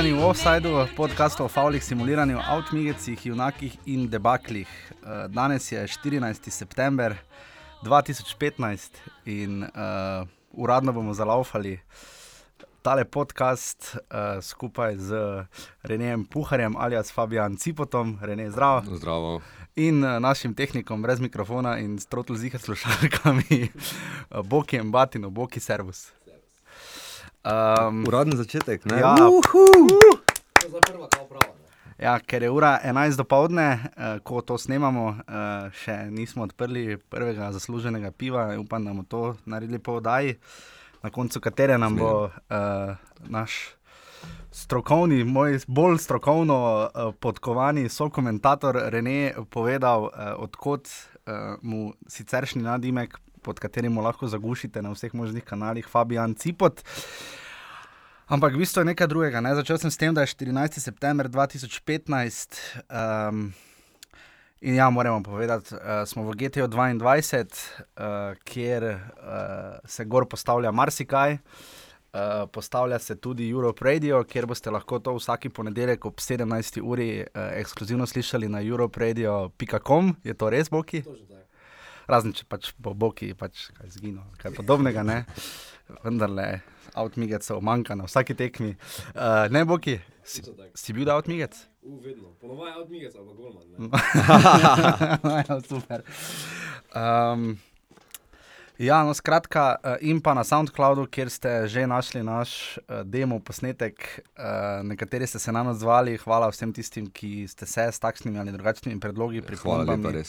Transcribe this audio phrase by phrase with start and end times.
[0.00, 4.68] Pozdravljeni v Offsideu, podkastu o faulih, simuliranju, avtomigecih, junakih in debaklih.
[4.92, 6.50] Eh, danes je 14.
[6.50, 7.14] september
[7.84, 9.68] 2015 in uh,
[10.52, 11.80] uradno bomo zalaufali
[12.82, 15.14] tale podcast uh, skupaj z
[15.82, 18.82] Renejem Puharjem alias Fabijan Cipotom, Rene zdrav.
[18.96, 19.40] Zdravo.
[19.76, 23.68] In uh, našim tehnikom brez mikrofona in strotl z jih slušalkami,
[24.50, 26.08] Boki in Batino, Boki Servus.
[27.40, 28.98] Um, Uradni začetek, ne?
[29.00, 29.64] Ja, uhu.
[32.00, 36.98] Ja, ker je ura 11 do povdne, uh, ko to snemamo, uh, še nismo odprli
[37.12, 40.36] prvega zasluženega piva, upam, da bomo to naredili po oddaji.
[41.00, 42.92] Na koncu katere nam bo uh,
[43.24, 43.72] naš
[44.52, 53.16] strokovni, moj bolj strokovno uh, podkovani sokomentator Rene povedal, uh, odkot uh, mu siceršnji nadimek,
[53.42, 56.82] pod katerim lahko zagušite na vseh možnih kanalih, Fabijan Cipot.
[58.30, 59.40] Ampak v bistvu je nekaj drugega.
[59.42, 59.56] Ne?
[59.58, 60.78] Začel sem s tem, da je 14.
[60.78, 62.60] september 2015.
[62.86, 63.50] Um,
[64.60, 67.44] In ja, moramo povedati, da uh, smo v GTO 22,
[67.96, 68.98] uh, kjer uh,
[69.84, 71.32] se gor postavlja marsikaj.
[71.32, 72.20] Uh,
[72.52, 76.80] postavlja se tudi Europe Radio, kjer boste lahko to vsak ponedeljek ob 17.
[76.82, 80.16] uri uh, ekskluzivno slišali na europradio.com.
[80.24, 81.02] Je to res, Boki?
[82.08, 85.24] Razen če pač bo Boki pač kaj zginil, kaj podobnega, ne.
[86.04, 86.48] Vendar le,
[86.94, 88.76] avtomigec se omanjka na vsaki tekmi.
[89.14, 91.56] Uh, ne, Boki, si, si bil da avtomigec?
[92.40, 93.90] Ponovadi od Miguel, ali pa Golman.
[95.48, 96.02] ja, super.
[96.94, 97.58] Um,
[98.78, 103.40] ja, no, skratka, eh, in pa na SoundCloudu, kjer ste že našli naš uh, demo
[103.40, 104.24] posnetek,
[104.84, 109.00] nekateri ste se nam odzvali, hvala vsem tistim, ki ste se s takšnimi ali drugačnimi
[109.00, 110.24] predlogi pripravili.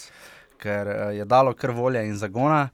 [0.61, 2.67] Ker uh, je dalo kar volje in zagona.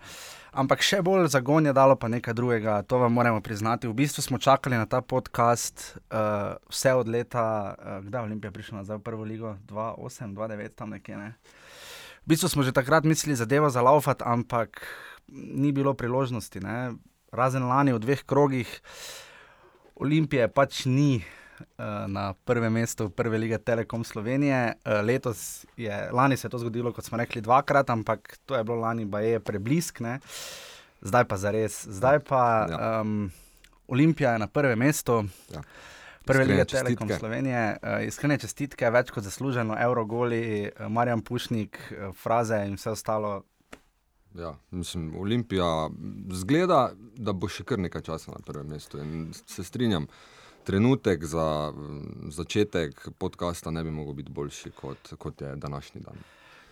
[0.57, 3.85] Ampak še bolj zagon je dalo pa nekaj drugega, to vam moramo priznati.
[3.85, 8.51] V bistvu smo čakali na ta podcast uh, vse od leta, uh, kdaj je Olimpija
[8.55, 11.19] prišla nazaj v prvo ligo, 2008, 2009, tam nekje.
[11.19, 11.29] Ne?
[12.25, 14.81] V bistvu smo že takrat mislili zadevo za laufat, ampak
[15.29, 16.57] ni bilo priložnosti.
[16.57, 16.97] Ne?
[17.29, 18.67] Razen lani v dveh krogih,
[19.93, 21.21] Olimpije pač ni.
[21.59, 24.73] Eh, na prvem mestu prve lige Telekom Slovenije.
[24.85, 28.63] Eh, letos je, lani se je to zgodilo, kot smo rekli, dvakrat, ampak to je
[28.63, 30.19] bilo lani, pa je preblisk, ne?
[31.01, 31.85] zdaj pa za res.
[31.89, 33.01] Zdaj pa ja.
[33.01, 33.31] um,
[33.87, 35.23] Olimpija je na prvem mestu.
[35.53, 35.61] Ja.
[36.25, 41.77] Prve lige Telekom Slovenije, uh, iskrene čestitke, več kot zasluženo, Eurogoli, Marjan Pušnik,
[42.13, 43.43] fraze in vse ostalo.
[44.35, 45.89] Ja, mislim, Olimpija
[46.33, 50.03] zgleda, da bo še kar nekaj časa na prvem mestu in se strinjam.
[50.03, 50.36] Uh,
[50.67, 51.71] trenutek za
[52.27, 56.15] začetek podcasta ne bi mogel biti boljši kot, kot je današnji dan.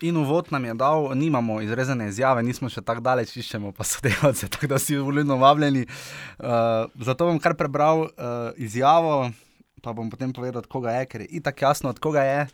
[0.00, 4.48] In uvod nam je dal, nimamo izrezane izjave, nismo še tako daleč, iščemo pa sodelavce,
[4.52, 5.86] tako da si volilno vabljeni.
[5.88, 9.30] Uh, zato bom kar prebral uh, izjavo,
[9.80, 12.46] pa bom potem povedal, koga je, ker je itak jasno, od koga je.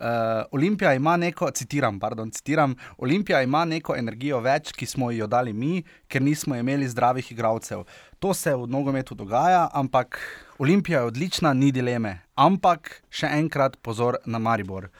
[0.00, 5.28] Uh, Olimpija ima neko, citiram, pardon, citiram, Olimpija ima neko energijo več, ki smo jo
[5.28, 7.84] dali mi, ker nismo imeli zdravih igralcev.
[8.24, 10.16] To se v nogometu dogaja, ampak
[10.60, 12.18] Olimpija je odlična, ni dileme.
[12.36, 14.90] Ampak še enkrat pozor na Maribor.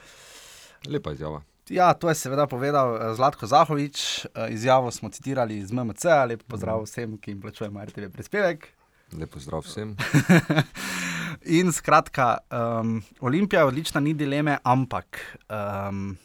[0.89, 1.43] Lepa izjava.
[1.69, 4.25] Ja, to je seveda povedal eh, Zlatko Zahovič.
[4.25, 6.15] Eh, izjavo smo citirali iz MMC.
[6.31, 8.65] Lep pozdrav vsem, ki jim plačujemo RTV prispevek.
[9.21, 9.93] Lep pozdrav vsem.
[11.61, 15.21] In skratka, um, Olimpija je odlična, ni dileme, ampak.
[15.45, 16.17] Um,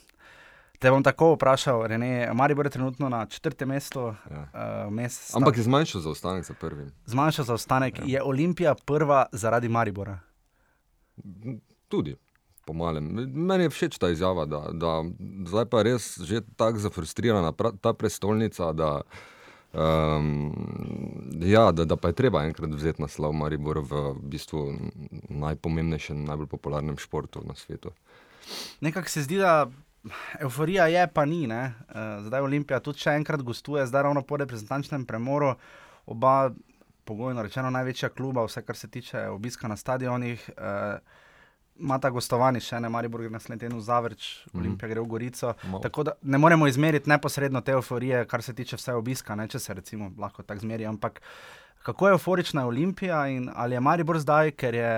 [0.79, 3.99] Te bom tako vprašal, Rene, ali bo trenutno na četrtem mestu.
[4.31, 4.41] Ja.
[4.85, 6.91] Uh, mes, Ampak je zmanjšal zaostanek za prvim.
[7.05, 7.99] Zmanjšal zaostanek.
[7.99, 8.05] Ja.
[8.07, 10.19] Je Olimpija prva zaradi Maribora?
[11.87, 12.15] Tudi,
[12.65, 13.07] po malem.
[13.33, 15.03] Meni je všeč ta izjava, da, da
[15.47, 18.73] zdaj pa je res že tako zafrustrirana ta prestolnica.
[18.73, 18.99] Da,
[19.75, 20.53] Um,
[21.41, 24.61] ja, da, da pa je treba enkrat vzeti naslov Maribor v bistvu
[25.29, 27.91] najpomembnejšem, najbolj popularnem športu na svetu.
[28.79, 29.67] Nekako se zdi, da
[30.39, 31.47] Euforija je, pa ni.
[31.47, 31.73] Ne?
[31.89, 35.55] Eh, zdaj Olimpija tudi še enkrat gostuje, zdaj ravno po reprezentančnem premoru.
[36.05, 36.51] Oba,
[37.05, 40.49] pogojno rečeno, največja kluba, vse kar se tiče obiska na stadionih.
[40.57, 41.21] Uh,
[41.75, 44.59] Ma ta gostovanje, še ne Maribor, gre naslednji teden v Zavrč, mhm.
[44.61, 45.49] Olimpija gre v Gorico.
[45.67, 45.81] Mal.
[45.83, 49.59] Tako da ne moremo izmeriti neposredno te euforije, kar se tiče vse obiska, ne če
[49.59, 50.85] se recimo lahko tako zmeri.
[50.87, 51.19] Ampak
[51.83, 54.93] kako je euforična Olimpija in ali je Maribor zdaj, ker je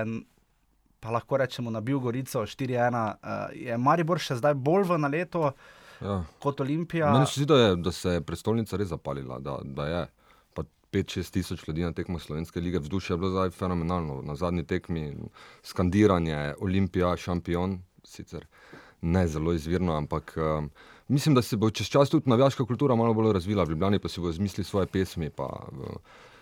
[1.00, 2.94] pa lahko rečemo na Biogorico 4-1.
[2.94, 5.44] Uh, eh, je Maribor še zdaj bolj v naletu
[6.02, 6.22] ja.
[6.40, 7.12] kot Olimpija?
[7.14, 9.40] Meni se zdi, da, da se je prestolnica res zapalila.
[9.40, 10.06] Da, da je
[10.92, 14.22] 5-6 tisoč ljudi na tekmo Slovenske lige, vzdušje je bilo zdaj fenomenalno.
[14.24, 15.16] Na zadnji tekmi
[15.64, 18.46] skandiranje Olimpija, šampion, sicer
[19.02, 20.38] ne zelo izvirno, ampak.
[20.38, 20.72] Um,
[21.08, 24.10] Mislim, da se bo čez čas tudi navijaška kultura malo bolj razvila, v Ljubljani pa
[24.10, 25.30] si bo zmislil svoje pesmi.
[25.30, 25.96] Pa, uh,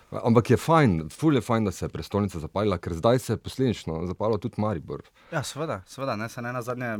[0.08, 3.36] Ampak je fajn, ful je fajn, da se je prestolnica zapalila, ker zdaj se je
[3.38, 5.02] posledično zapalil tudi Maribor.
[5.32, 6.98] Ja, seveda, seveda, ne se ne na zadnje.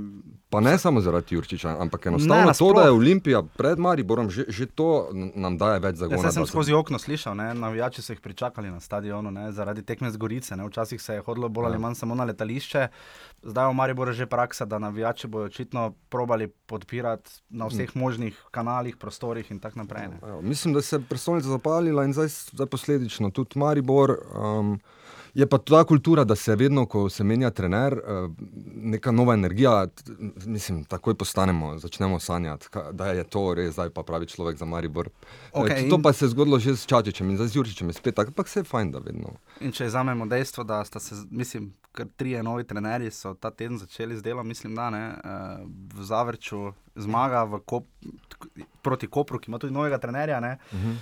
[0.50, 2.74] Pa ne samo zaradi Jurčiča, ampak enostavno to, nasploh.
[2.74, 4.88] da je Olimpija pred Mariborom, že, že to
[5.34, 6.18] nam daje več Ja, zagona.
[6.18, 9.82] saj sem se- skozi okno slišal, ne, navijači so jih pričakali na stadionu, ne, zaradi
[9.84, 10.56] tekme z Gorice.
[10.56, 11.78] Ne, včasih se je hodilo bolj ali Ja.
[11.80, 12.88] manj samo na letališče,
[13.44, 17.98] zdaj v Mariboru že praksa, da navijači bodo očitno probali podpirati na vseh Mm.
[17.98, 20.08] možnih kanalih, prostorih in tako naprej.
[20.08, 20.18] Ne.
[20.24, 24.18] Ja, mislim, da se je prestolnica zapalila in zdaj, zdaj posledično tudi Maribor.
[24.34, 24.80] Um,
[25.34, 28.30] je pa ta kultura, da se vedno, ko se menja trener, uh,
[28.74, 29.86] neka nova energija,
[30.46, 35.08] mislim, takoj postanemo, začnemo sanjati, da je to res zdaj pa pravi človek za Maribor.
[35.52, 38.14] Okej, Okay, to in- pa se je zgodilo že s Čačičem in z Jurčičem spet
[38.14, 39.34] tako, ampak se je fajn, da vedno.
[39.60, 43.78] In če vzamemo dejstvo, da sta se, mislim, kar trije novi trenerji so ta teden
[43.78, 45.18] začeli z delom, mislim, da ne, eh,
[45.94, 47.84] v Zavrču zmaga v Kop,
[48.82, 50.40] proti Kopru, ki ima tudi novega trenerja.
[50.40, 50.96] Ne, Uh -huh.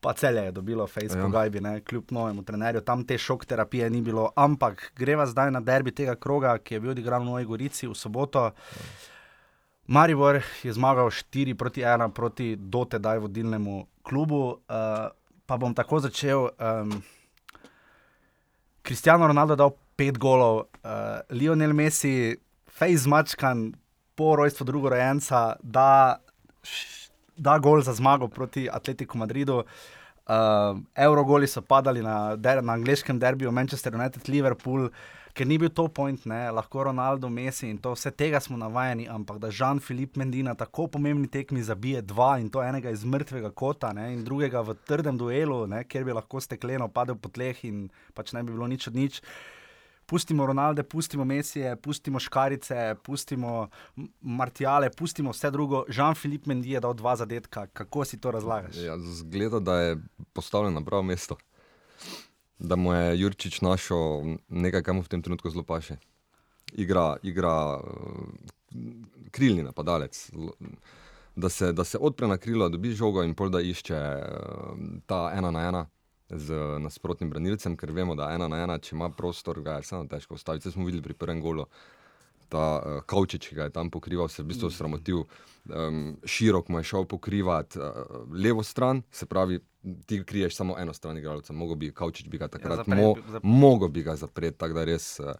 [0.00, 1.26] Pa celje je dobilo Facebook, Ja.
[1.26, 1.28] ja.
[1.32, 5.60] gajbi, ne, kljub novemu trenerju, tam te šok terapije ni bilo, ampak greva zdaj na
[5.60, 8.50] derbi tega kroga, ki je bil odigran v Novi Gorici v soboto.
[9.86, 14.60] Maribor je zmagal 4 proti 1 proti dotedaj vodilnemu klubu.
[14.68, 15.10] Uh,
[15.46, 16.50] pa bom tako začel.
[16.58, 17.02] Um,
[18.82, 22.36] Cristiano Ronaldo je dal 5 golov, uh, Lionel Messi,
[22.68, 23.72] fejs zmačkan
[24.14, 26.18] po rojstvu drugorojenca, da,
[27.36, 29.62] da gol za zmago proti Atletiku Madridu.
[30.26, 34.88] Uh, Eurogoli so padali na, der, na angliškem derbiju Manchester United, Liverpool,
[35.36, 36.48] ker ni bil to point, ne?
[36.50, 40.88] lahko Ronaldo, Messi in to vse tega smo navajeni, ampak da Jean-Philippe Mendy na tako
[40.88, 44.08] pomembni tekmi zabije dva in to enega iz mrtvega kota ne?
[44.14, 45.84] in drugega v trdem duelu, ne?
[45.84, 47.86] kjer bi lahko stekleno padel po tleh in
[48.16, 49.20] pač ne bi bilo nič od nič.
[50.06, 55.84] Pustimo Ronalde, pustimo Mesije, pustimo Škarice, pustimo M- Martiale, pustimo vse drugo.
[55.88, 57.66] Jean-Philippe Mendy je dal dva zadetka.
[57.66, 58.76] Kako si to razlagaš?
[58.76, 59.96] Ja, zgleda, da je
[60.32, 61.36] postavljen na pravo mesto.
[62.58, 65.96] Da mu je Jurčič našel nekaj, kar mu v tem trenutku zelo paše.
[66.72, 68.78] Igra, igra eh,
[69.30, 70.30] krilni napadalec.
[71.36, 74.24] Da se, da se odpre na krilo, dobi žogo in pol da išče eh,
[75.06, 75.86] ta ena na ena
[76.30, 80.08] z nasprotnim branilcem, ker vemo, da ena na ena, če ima prostor, ga je vseeno
[80.10, 80.66] težko ustaviti.
[80.66, 81.66] Saj smo videli pri prvem golu,
[82.48, 85.24] ta uh, Kavčič, ki ga je tam pokrival, se je v bistvu sramotil.
[85.66, 87.86] Um, širok mu je šel pokrivati uh,
[88.30, 89.60] levo stran, se pravi,
[90.06, 93.22] ti kriješ samo eno stran igralca, mogo bi Kavčič bi ga takrat, zapret mo, bi-
[93.32, 95.20] zap- mogo bi ga zapreti, tako da res.
[95.20, 95.34] Uh,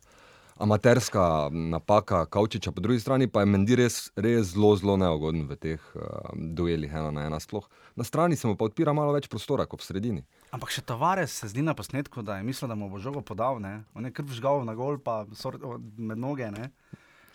[0.56, 5.56] Amaterska napaka Kavčiča, po drugi strani pa je Mendy res, res zelo, zelo neugoden v
[5.60, 7.40] teh uh, duelih ena na ena.
[7.40, 7.66] Sploh
[7.96, 10.24] na strani se mu pa odpira malo več prostora kot v sredini.
[10.56, 13.60] Ampak še Tavares se zdi na posnetku, da je mislil, da mu bo žogo podal.
[13.60, 13.82] Ne?
[13.92, 15.60] On je krv žgal na gol, pa sor,
[15.96, 16.48] med noge.
[16.56, 16.70] Ne?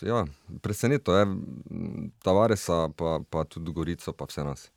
[0.02, 0.26] Ja,
[0.66, 1.28] preseneto je,
[2.26, 4.72] Tavaresa, pa, pa tudi Gorico, pa vse nas.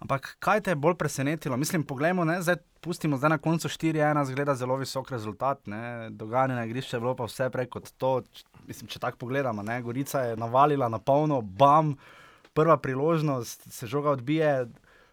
[0.00, 1.56] Ampak kaj te je bolj presenetilo?
[1.56, 5.66] Mislim, poglejmo, ne, zdaj pustimo zdaj na koncu 4-1, zgleda zelo visok rezultat.
[5.66, 5.82] Ne.
[6.10, 8.22] Dogajanje na igrišču je bilo pa vse prej kot to.
[8.24, 9.82] Č- Mislim, če tako pogledamo, ne.
[9.82, 11.96] Gorica je navalila na polno, bam,
[12.52, 14.68] prva priložnost, se žoga odbije,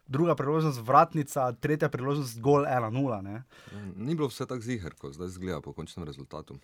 [0.07, 3.21] druga priložnost vratnica, tretja priložnost gol 1-0.
[3.21, 3.43] ne.
[3.95, 6.55] Ni bilo vse tako ziger, kot zdaj zgleda po končnem rezultatu.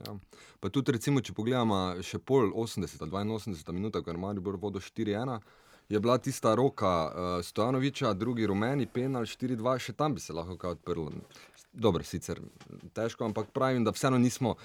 [0.00, 0.14] Ja.
[0.60, 5.36] Pa tudi, recimo, če pogledamo še pol 80, 82 minuta, ker Maribor vodo 4-1,
[5.88, 10.56] je bila tista roka uh, Stojanoviča, drugi rumeni, penal 4-2, še tam bi se lahko
[10.56, 11.10] kaj odprlo.
[11.72, 12.40] Dobro, sicer
[12.94, 14.56] težko, ampak pravim, da vseeno nismo.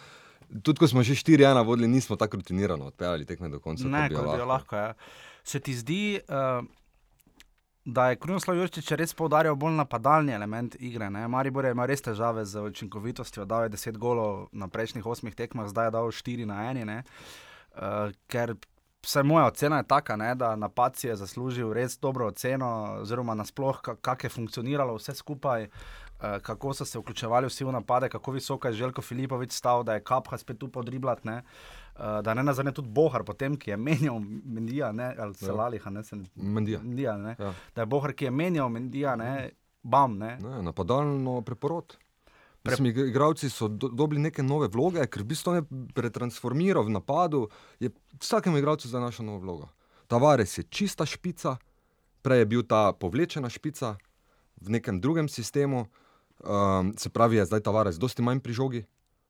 [0.64, 3.88] Tudi ko smo že 4-1 vodili, nismo tako rutinirano odpeljali tekme do konca.
[3.88, 4.76] Ne, kot jo lahko.
[4.76, 4.94] Ja.
[5.44, 6.64] Se ti zdi, uh,
[7.88, 11.08] da je Krunoslav Jurčič res poudarjal bolj napadalni element igre?
[11.10, 11.24] Ne?
[11.32, 15.70] Maribor je imel res težave z učinkovitostjo, dal je 10 golov na prejšnjih 8 tekmah,
[15.72, 16.92] zdaj je dal 4 na 1.
[17.78, 18.58] Uh, ker
[19.02, 23.34] vse moja ocena je taka, ne, da napad si je zaslužil res dobro oceno, oziroma
[23.34, 25.64] nasploh, ka- kako je funkcioniralo vse skupaj.
[25.64, 25.70] eh,
[26.42, 30.04] Kako so se vključevali vsi v napade, kako visoko je Željko Filipovič stal, da je
[30.04, 31.24] kapha spet tu podriblat.
[31.24, 31.44] Ne?
[31.96, 36.04] Uh, da ne nazadnje tudi Bohar, potem, ki je menjal Mendija, ne, ali Salaliha, ne,
[36.04, 36.80] se, Mendija.
[36.80, 37.54] Mendija, ne, Ja.
[37.76, 39.50] da je Bohar, ki je menjal Mendija, ne,
[39.84, 40.18] bam.
[40.18, 40.38] Ne.
[40.38, 41.98] Ne, napadalno preporod.
[42.70, 46.90] Mislim, ig- Igravci so do, dobili neke nove vloge, ker v bistvu je pretransformiral v
[46.90, 47.48] napadu,
[47.80, 49.68] je vsakemu igralcu zdaj našel novo vlogo.
[50.08, 51.58] Tavares je čista špica,
[52.22, 53.98] prej je bil ta povlečena špica
[54.62, 55.88] v nekem drugem sistemu,
[56.40, 58.82] um, se pravi, je zdaj Tavares dosti manj pri žogi.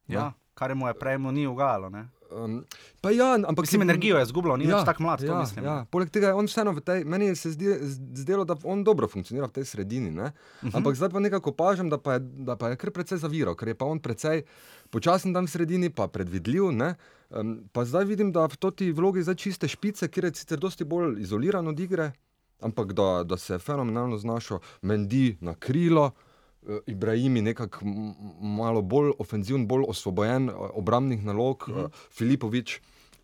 [0.08, 1.90] Ja, kar mu je prej mu ni ugajalo.
[1.90, 2.08] ne.
[2.32, 2.66] Um,
[3.02, 5.66] pa ja, ampak Mislim, energijo je izgubljal, ni ja, več tako mlad, ja, mislim.
[5.66, 5.86] Ja.
[5.92, 7.78] Poleg tega je on vseeno v tej, meni se zdi,
[8.20, 10.10] zdelo, da on dobro funkcionira v tej sredini.
[10.10, 10.28] Uh Mhm.
[10.62, 10.76] -huh.
[10.78, 13.68] Ampak zdaj pa nekako opažam, da pa je, da pa je kar precej zaviral, ker
[13.68, 14.44] je pa on precej
[14.90, 16.72] počasen tam v sredini, pa predvidljiv.
[16.72, 16.96] Ne?
[17.30, 20.84] Um, pa zdaj vidim, da v toti vlogi zdaj čiste špice, kjer je sicer dosti
[20.84, 22.12] bolj izoliran od igre,
[22.62, 26.12] ampak da, da se je fenomenalno znašel, Mendi na krilo.
[26.68, 27.86] Eh, Ibrahimi nekako
[28.42, 31.90] malo bolj ofenziven, bolj osvobojen eh, obrambnih nalog, mm -hmm.
[32.12, 32.80] Filipovič,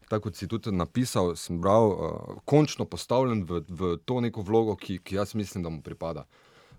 [0.09, 4.75] tako kot si tudi napisal, sem bral, uh, končno postavljen v, v to neko vlogo,
[4.75, 6.25] ki, ki jaz mislim, da mu pripada.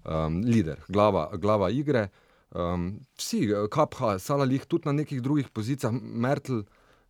[0.04, 2.09] Um, lider, glava, glava igre.
[2.54, 6.62] Um, vsi, eh, Kapha, Salalih, tudi na nekih drugih pozicijah, Mertl.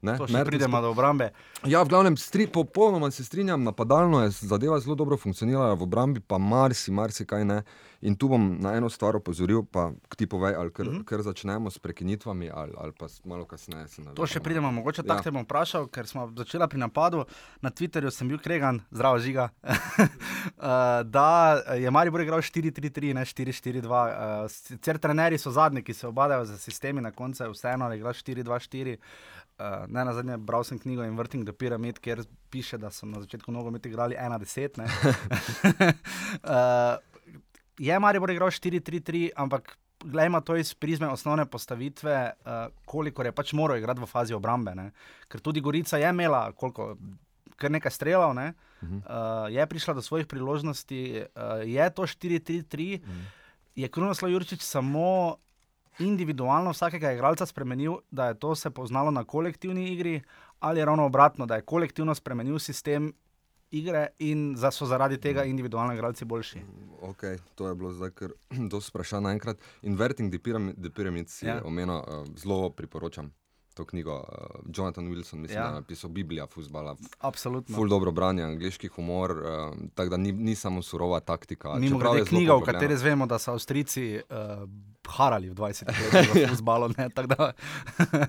[0.05, 1.31] Ne, pridemo do obrambe.
[1.65, 6.21] Ja, v glavnem, stri, popolnoma se strinjam, napadalno je zadeva zelo dobro funkcionirala, v obrambi
[6.21, 7.63] pa marsi, marsi kaj ne.
[8.05, 10.99] In tu bom na eno stvar opozoril, pa ti povej, ali kar, mm Mhm.
[10.99, 11.05] -hmm.
[11.05, 13.89] kar začnemo s prekinitvami, ali, ali pa malo kasneje.
[13.89, 15.07] se To še pridemo, mogoče Ja.
[15.07, 17.25] tako te bom vprašal, ker smo začeli pri napadu.
[17.63, 19.49] Na Twitterju sem bil kregan, zdravo žiga,
[20.57, 21.29] Eh, da
[21.75, 24.09] je Maribor igral 4-3-3, ne 4-4-2.
[24.45, 28.13] Eh, Sicer trenerji so zadnji, ki se obadajo za sistemi, na koncu je vseeno, igral
[28.13, 28.97] 4-2-4.
[29.57, 32.21] Uh, ne, na zadnje bral sem knjigo Inverting the Pyramid, kjer
[32.51, 34.79] piše, da so na začetku nogometa igrali 1-10.
[34.79, 34.85] ne.
[36.45, 36.99] uh,
[37.79, 42.53] je Maribor igral 4-3-3, ampak gledajmo to iz prizme osnovne postavitve, uh,
[42.85, 44.75] koliko je pač moral igrati v fazi obrambe.
[44.75, 44.91] Ne?
[45.29, 46.95] Ker tudi Gorica je imela koliko,
[47.57, 48.53] kar nekaj strelov, ne?
[48.83, 53.01] uh, je prišla do svojih priložnosti, uh, je to 4-3-3,
[53.75, 55.37] je Krunoslav Jurčič samo
[55.99, 60.23] individualno vsakega igralca spremenil, da je to se poznalo na kolektivni igri,
[60.61, 63.13] ali je ravno obratno, da je kolektivno spremenil sistem
[63.75, 66.63] igre in da so zaradi tega individualni igralci boljši.
[67.03, 67.23] Ok,
[67.55, 68.31] to je bilo zdaj kar
[68.73, 69.59] dosti vprašanj naenkrat.
[69.83, 71.55] Inverting the Pyramid, the pyramid si Ja.
[71.59, 71.63] ja.
[71.65, 73.33] omenil, uh, zelo priporočam
[73.75, 74.15] to knjigo.
[74.15, 74.25] Uh,
[74.71, 75.65] Jonathan Wilson, mislim, Ja.
[75.65, 75.71] ja.
[75.71, 76.97] da je napisal Biblija futbola.
[77.21, 77.75] Absolutno.
[77.77, 79.47] Ful dobro branje, angliški humor, uh,
[79.95, 81.75] tako da ni, ni samo surova taktika.
[81.75, 84.69] Mimo grede knjiga, v kateri zvemo, da so Avstrijci uh,
[85.09, 87.53] harali v 20 letih v futbalu, ne, tako da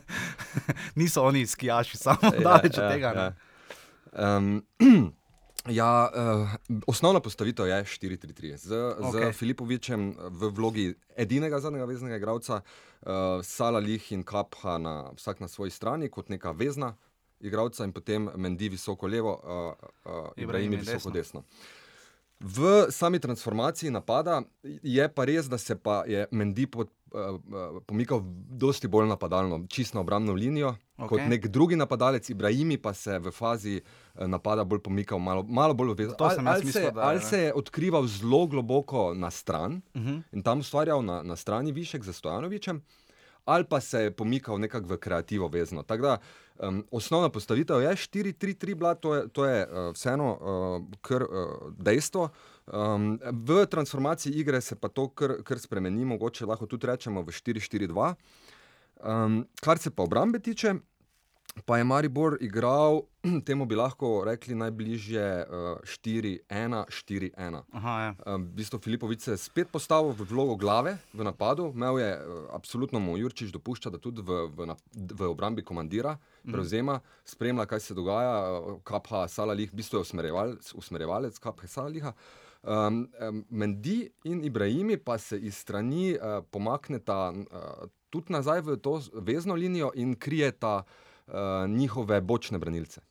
[0.95, 3.07] niso oni skijaši, samo ja, daleč od tega.
[3.07, 4.37] Ja, Ja.
[4.37, 4.63] Um,
[5.69, 6.49] ja, uh,
[6.87, 8.57] osnovna postavitev je 4-3-3.
[8.57, 9.31] Z, okay.
[9.31, 13.11] Z Filipovičem v vlogi edinega zadnjega veznega igralca, uh,
[13.43, 16.95] Sala Lih in Kapha na, vsak na svoji strani, kot neka vezna
[17.39, 21.41] igralca, in potem Mendi visoko levo, uh, uh, Ibrahimi visoko desno.
[21.41, 21.43] desno.
[22.39, 24.41] V sami transformaciji napada
[24.83, 26.89] je pa res, da se pa je Mendi pod,
[27.85, 30.75] pomikal dosti bolj napadalno, čisto na obrambno linijo.
[30.97, 31.07] Okay.
[31.07, 35.73] Kot nek drugi napadalec, Ibrahimi pa se v fazi eh, napada bolj pomikal, malo, malo
[35.73, 39.81] bolj sem jaz ali, se, da je, ali se je odkrival zelo globoko na stran
[39.95, 40.21] Uh -huh.
[40.31, 42.81] in tam ustvarjal na, na strani višek za Stojanovičem,
[43.45, 45.83] ali pa se je pomikal nekako v kreativo vezno.
[45.83, 46.17] Tako da
[46.59, 51.29] um, osnovna postavitev je 4-3-3 bila, to je, to je uh, vseeno uh, kar uh,
[51.77, 52.29] dejstvo.
[52.65, 57.29] Um, v transformaciji igre se pa to kar, kar spremeni, mogoče lahko tudi rečemo v
[57.29, 58.13] 4-4-2.
[59.05, 60.73] Um, kar se pa obrambe tiče,
[61.65, 63.03] pa je Maribor igral,
[63.47, 67.61] temu bi lahko rekli najbližje uh, 4-1-4-1.
[67.71, 68.15] Aha.
[68.25, 72.09] Um, v bistvu Filipovič se je spet postavil v vlogo glave v napadu, imel je,
[72.17, 76.17] uh, absolutno mu Jurčič dopušča, da tudi v, v, nap- v obrambi komandira,
[76.49, 82.15] prevzema, spremlja, kaj se dogaja, uh, Kapha Salalih, v bistvu je usmerjevalec, usmerjevalec Kapha Salaliha.
[82.65, 88.77] Um, um, Mendi in Ibrahimi pa se iz strani uh, pomakneta uh, tudi nazaj v
[88.81, 91.33] to vezno linijo in krijeta uh,
[91.67, 93.01] njihove bočne branilce.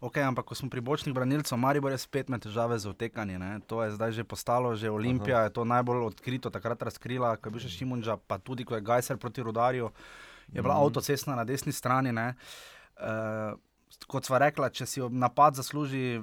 [0.00, 3.62] Ok, ampak ko smo pri bočnih branilcev, Maribor je spet imel težave z otekanjem.
[3.66, 5.44] To je zdaj že postalo, že Olimpija Aha.
[5.48, 8.84] je to najbolj odkrito takrat razkrila, ko je bil še Šimunča, pa tudi ko je
[8.84, 9.90] Gajser proti Rudarju,
[10.52, 10.82] je bila mm.
[10.84, 12.12] avtocestna na desni strani.
[12.14, 13.56] Uh,
[14.06, 16.20] kot sva rekla, če si napad zasluži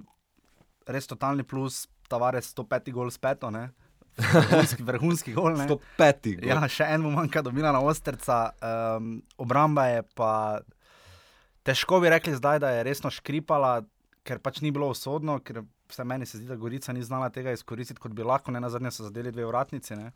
[0.86, 3.70] res totalni plus, Tavares 105 gol speto, ne?
[4.20, 5.56] vrhunski, vrhunski gol.
[5.56, 5.68] Ne?
[5.72, 6.32] 105.
[6.46, 8.44] Ja, še en mu manjka, dobila na osterca.
[8.60, 10.34] Um, obramba je pa
[11.68, 13.82] težko bi rekli zdaj, da je resno škripala,
[14.28, 17.54] ker pač ni bilo usodno, ker se meni se zdi, da Gorica ni znala tega
[17.56, 19.96] izkoristiti, kot bi lahko, ne na zadnje so zadeli dve vratnici.
[20.00, 20.12] ne.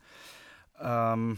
[0.80, 1.34] Um,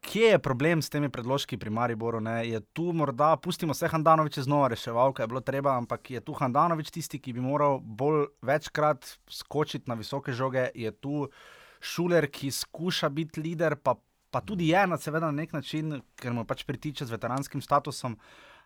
[0.00, 2.20] Kje je problem s temi predložki pri Mariboru?
[2.22, 2.46] Ne?
[2.46, 6.32] Je tu morda, pustimo se Handanovič znova reševal, kaj je bilo treba, ampak je tu
[6.32, 11.28] Handanovič tisti, ki bi moral bolj večkrat skočiti na visoke žoge, je tu
[11.84, 13.96] Šuler, ki skuša biti lider, pa,
[14.30, 18.14] pa tudi je na, seveda, na nek način, ker mu pač pritiče z veteranskim statusom,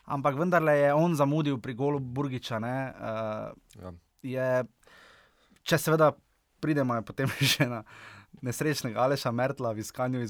[0.05, 2.61] ampak vendarle je on zamudil pri golu Burgiča.
[2.61, 2.77] Ne?
[2.95, 3.93] Uh, Ja.
[4.23, 4.65] je,
[5.63, 6.13] če seveda
[6.61, 7.83] pridemo je potem še na
[8.43, 10.23] nesrečnega Aleša Mertla v iskanju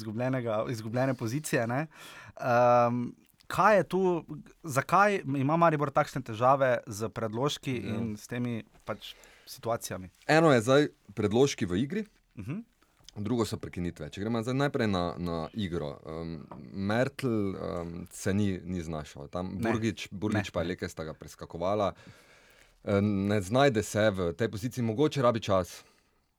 [0.68, 1.66] izgubljene pozicije.
[1.66, 3.14] Um,
[3.46, 4.24] kaj je tu,
[4.62, 7.94] zakaj ima Maribor takšne težave z predložki Ja.
[7.94, 9.14] in s temi pač,
[9.46, 10.10] situacijami?
[10.26, 12.04] Eno je zdaj predložki v igri,
[12.36, 12.62] Uh -huh.
[13.16, 14.10] drugo so prekinitve.
[14.10, 15.98] Če gremo zdaj najprej na, na igro.
[16.04, 19.70] Um, Mertl um, se ni, ni znašel, tam Ne.
[19.72, 20.52] Burgič, Burgič Ne.
[20.52, 21.92] pa je Leke sta ga preskakovala.
[23.02, 25.84] ne znajde se v tej poziciji, mogoče rabi čas.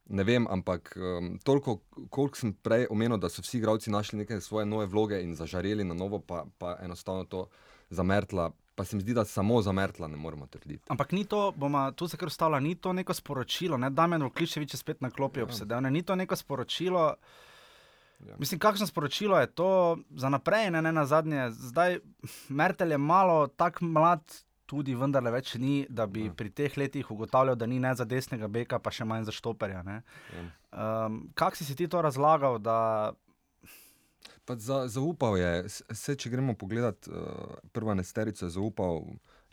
[0.09, 4.39] Ne vem, ampak um, toliko, koliko sem prej omenil, da so vsi igralci našli neke
[4.41, 7.45] svoje nove vloge in zažareli na novo, pa, pa enostavno to
[7.89, 8.49] zamertla.
[8.75, 10.85] Pa se mi zdi, da samo zamertla ne moremo trditi.
[10.87, 14.17] Ampak ni to, bomo tu se kar stavili, ni to neko sporočilo, ne da me
[14.17, 15.43] Vkličevič spet na klopi ja.
[15.43, 17.13] obsedel, ne, ni to neko sporočilo.
[18.27, 18.35] Ja.
[18.39, 21.51] Mislim, kakšno sporočilo je to za naprej, ne, ne na zadnje.
[21.51, 21.99] Zdaj,
[22.49, 24.23] Mertel je malo tako mlad,
[24.69, 26.33] tudi vendarle več ni, da bi ja.
[26.37, 29.81] pri teh letih ugotavljal, da ni ne za desnega beka, pa še manj za štoperja.
[29.87, 30.01] Ja.
[30.69, 32.59] Um, Kako si, si ti to razlagal?
[32.61, 32.77] Da...
[34.49, 35.51] Za, zaupal je,
[35.93, 39.03] vse če gremo pogledat, uh, prva nesterica je zaupal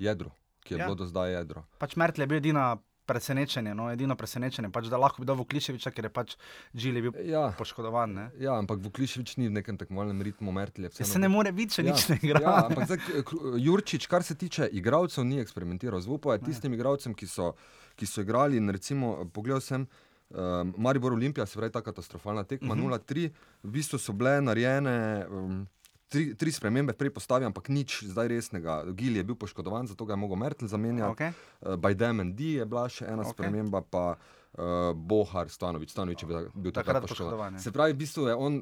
[0.01, 0.33] jedro,
[0.65, 0.87] ki je ja.
[0.89, 1.67] bilo do zdaj jedro.
[1.81, 2.71] Pač Mertel je bil edina
[3.07, 6.35] presenečenje, no, edino presenečenje, pač, da lahko bi dal Vukliševiča, ker je pač
[6.77, 7.49] Džili bil ja.
[7.59, 8.17] poškodovan.
[8.19, 8.27] Ne?
[8.43, 10.91] Ja, ampak Vukliševič ni v nekem tekmovalnem ritmu, Mertlje.
[10.99, 11.95] Ja, se ne more biti, če ja.
[11.95, 12.43] nič ne igra.
[12.43, 13.23] Ja, ampak zdaj,
[13.63, 16.03] Jurčič, kar se tiče igralcev, ni eksperimentiral.
[16.05, 17.53] Zvupo je tistim igralcem, ki so,
[17.97, 18.61] ki so igrali.
[18.73, 19.87] Recimo, pogledal sem.
[20.27, 22.99] Um, Maribor Olimpija, se pravi, ta katastrofalna tekma uh -huh.
[22.99, 23.31] 0-3,
[23.63, 25.67] v bistvu so bile narejene um,
[26.09, 28.83] tri, tri spremembe prej postavim, ampak nič zdaj resnega.
[28.95, 31.13] Gil je bil poškodovan, zato ga je mogel Mertel zamenjati.
[31.13, 31.31] Okay.
[31.31, 33.35] Uh, eh, Bajdem and D je bila še ena okay.
[33.35, 37.59] sprememba, pa uh, Bohar Stanovič, Stanovič je bil, bil takrat, takrat poškodovan.
[37.63, 38.61] Se pravi, v bistvu je on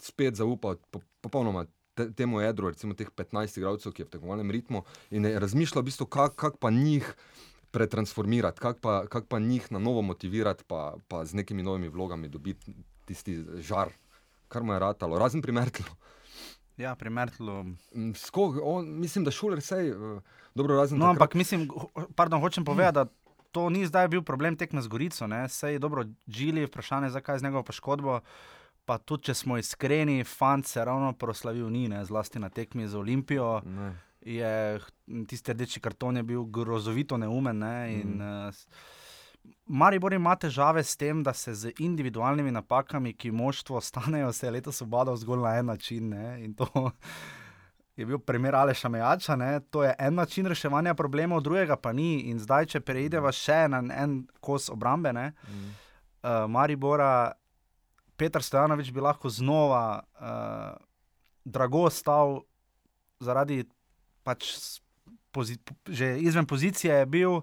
[0.00, 1.66] spet zaupal po, popolnoma.
[1.94, 4.80] Temu jedru, recimo teh 15 igralcev, ki je v tekmovalnem ritmu,
[5.14, 7.06] in je razmišljal, v bistvu, kako kak pa njih
[7.70, 12.26] pretransformirati, kako pa, kak pa njih na novo motivirati, pa, pa z nekimi novimi vlogami
[12.26, 12.74] dobiti
[13.06, 13.94] tisti žar,
[14.50, 15.86] kar mu je ratalo, razen pri Mertlu.
[16.76, 17.62] Ja, pri Mertlu.
[17.94, 20.22] Mm, skog, on, mislim, da šuler vse je uh,
[20.54, 20.98] dobro razen.
[20.98, 21.16] No, takrat...
[21.16, 21.68] ampak mislim,
[22.16, 23.06] pardon, hočem povedati, da
[23.54, 25.28] to ni zdaj bil problem tekme z Gorico.
[25.48, 28.20] Sej je dobro, Džili, vprašanje, zakaj z njegovo poškodbo.
[28.84, 32.98] Pa tudi, če smo iskreni, fant se ravno proslavil, ni ne, zlasti na tekmi za
[32.98, 33.62] Olimpijo.
[33.64, 33.94] Ne.
[34.20, 34.80] Je,
[35.28, 37.58] tiste rdeči karton je bil grozovito neumen.
[37.58, 38.48] Ne, in, mm.
[38.48, 39.03] uh,
[39.66, 44.50] Maribor ima težave s tem, da se z individualnimi napakami, ki moštvo stanejo, se je
[44.50, 46.08] letos obadal zgolj na en način.
[46.08, 46.44] Ne?
[46.44, 46.68] In to
[47.96, 49.60] je bil primer Aleša Mejača, ne?
[49.60, 52.20] to je en način reševanja problemov, drugega pa ni.
[52.30, 55.32] In zdaj, če preideva še na en kos obrambe, ne?
[55.48, 55.72] Mm.
[56.24, 57.32] Uh, Maribora,
[58.16, 60.76] Petr Stojanovič bi lahko znova uh,
[61.44, 62.40] drago stal
[63.20, 63.64] zaradi
[64.24, 64.48] pač
[65.32, 67.40] pozi že izven pozicije je bil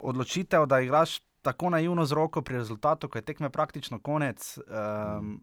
[0.00, 4.58] odločitev, da igraš tako naivno z roko pri rezultatu, ko je tekme praktično konec.
[4.58, 5.40] Um,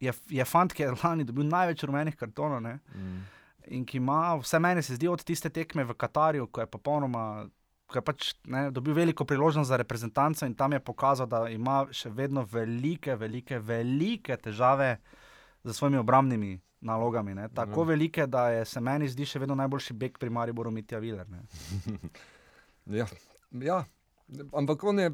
[0.00, 2.62] je, je fant, ki je lani dobil največ rumenih kartonov.
[2.64, 3.20] Mm.
[3.76, 7.46] In ki ima, vse meni se zdi, od tiste tekme v Katarju, ko je popolnoma.
[7.90, 11.82] Ko je pač ne, dobil veliko priložnost za reprezentanco in tam je pokazal, da ima
[11.90, 14.92] še vedno velike, velike, velike težave
[15.64, 16.52] z svojimi obrambnimi
[16.86, 17.34] nalogami.
[17.34, 17.48] Ne.
[17.54, 17.88] Tako mm.
[17.88, 21.26] velike, da je se meni zdi še vedno najboljši bek pri Mariboru Mitja Viler.
[22.86, 23.06] Ja,
[23.50, 23.84] ja.
[24.52, 25.10] ampak on je,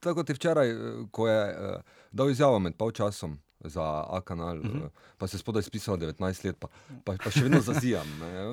[0.00, 4.64] tako kot je včeraj, eh, ko je uh, dal izjavo med polčasom za A-kanal, uh
[4.64, 4.84] -huh.
[4.84, 6.68] uh, pa se spodaj spisal 19 let, pa,
[7.04, 8.06] pa, pa še vedno zazijam.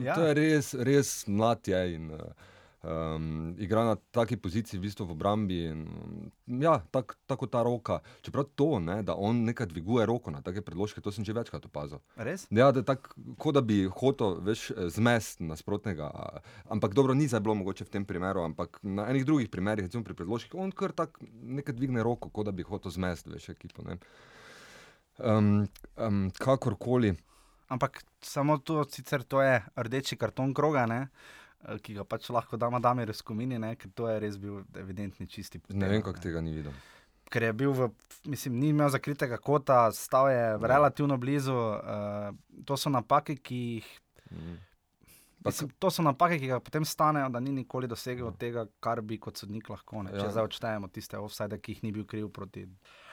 [0.03, 0.15] ja.
[0.15, 1.95] To je res, res mlad je.
[1.95, 2.19] In, uh,
[2.83, 5.59] um, igra na taki poziciji, v bistvu v obrambi.
[5.71, 5.87] In,
[6.61, 7.99] ja, tak, tako ta roka.
[8.21, 11.65] Čeprav to, ne, da on nekaj dviguje roko na take predložke, to sem že večkrat
[11.65, 12.03] opazil.
[12.15, 12.45] Res?
[12.51, 16.11] Ja, da tako, da bi hotel več zmest nasprotnega.
[16.69, 20.03] Ampak dobro, ni zdaj bilo mogoče v tem primeru, ampak na enih drugih primerih, recimo
[20.03, 23.85] pri predložkih, on kar tako nekaj dvigne roko, kot da bi hotel zmest več ekipo.
[25.19, 27.13] Um, um, kakorkoli.
[27.73, 30.85] Ampak samo to, sicer to je rdeči karton kroga.
[30.85, 31.07] Ne?
[31.07, 31.42] Eh,
[31.83, 35.59] ki ga pač lahko da je res komini, ker to je res bil evidentni čisti.
[35.59, 36.73] Potem, ne vem, kako tega ni videl.
[37.31, 37.89] Ker je bil, v,
[38.29, 40.57] mislim, ni imel zakritega kota, stal je ja.
[40.57, 41.55] relativno blizu.
[41.55, 43.89] Uh, to so napake, ki jih.
[44.31, 44.59] Mm.
[45.45, 48.35] Mislim, to so napake, ki ga potem stanejo, da ni nikoli dosegel ja.
[48.39, 50.03] tega, kar bi kot sodnik lahko.
[50.03, 50.35] Ne, če ja.
[50.35, 52.67] zdaj odštejemo tiste offside, ki jih ni bil kriv proti.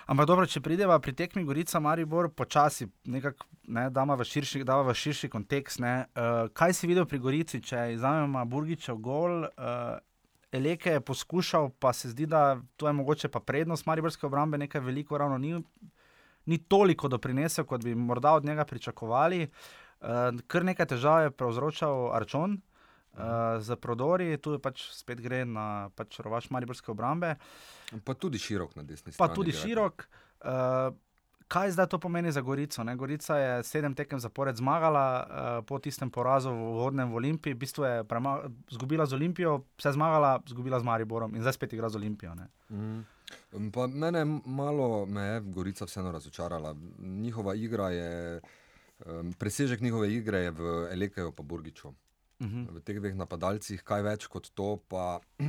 [0.06, 4.86] Ampak dobro, če prideva pri tekmi Gorica, Maribor, počasi, nekako, ne, dava v širši, dava
[4.88, 5.82] v širši kontekst.
[5.82, 9.44] Uh, kaj si videl pri Gorici, če izjamemo Burgičev gol?
[9.44, 9.98] Uh,
[10.52, 14.82] Eleke je poskušal, pa se zdi, da to je mogoče pa prednost Mariborske obrambe, nekaj
[14.82, 15.54] veliko, ravno ni,
[16.50, 19.44] ni toliko doprinesel, kot bi morda od njega pričakovali.
[20.00, 22.58] Uh, kar nekaj težav je povzročal Arčon.
[23.10, 27.34] Uh, za prodori, tu pač spet gre na pač rovaš Mariborske obrambe.
[28.06, 29.18] Pa tudi širok na desni strani.
[29.18, 30.06] Pa tudi širok.
[30.40, 30.94] Uh,
[31.50, 32.84] kaj zdaj to pomeni za Gorico?
[32.84, 32.94] Ne?
[32.96, 37.58] Gorica je sedem tekem zapored zmagala uh, po tistem porazu v vodnem v Olimpiji, v
[37.58, 37.94] bistvu je
[38.70, 42.34] izgubila z Olimpijo, vse zmagala, izgubila z Mariborom in zdaj spet igra z Olimpijo.
[42.70, 43.02] Mm.
[43.74, 46.74] Pa mene malo me je Gorica vseeno razočarala.
[46.98, 48.40] Njihova igra je,
[49.06, 51.90] um, presežek njihove igre je v Elekeju pa Burgiču.
[52.40, 52.70] Uh -huh.
[52.74, 55.20] v teh dveh napadalcih, kaj več kot to, pa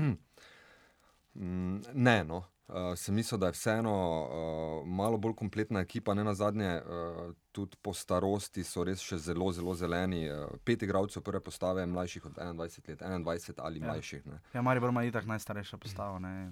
[1.35, 2.23] mm, ne.
[2.23, 2.43] No.
[2.67, 7.33] Uh, sem mislil, da je vseeno uh, malo bolj kompletna ekipa, ne na zadnje, uh,
[7.51, 10.29] tudi po starosti so res še zelo, zelo zeleni.
[10.31, 13.85] Uh, pet igralcev prve postave, mlajših od 21 let, 21 ali Ja.
[13.85, 14.25] mlajših.
[14.25, 14.39] Ne.
[14.53, 16.19] Ja, Maribor ima itak najstarejša postava.
[16.19, 16.51] Ne?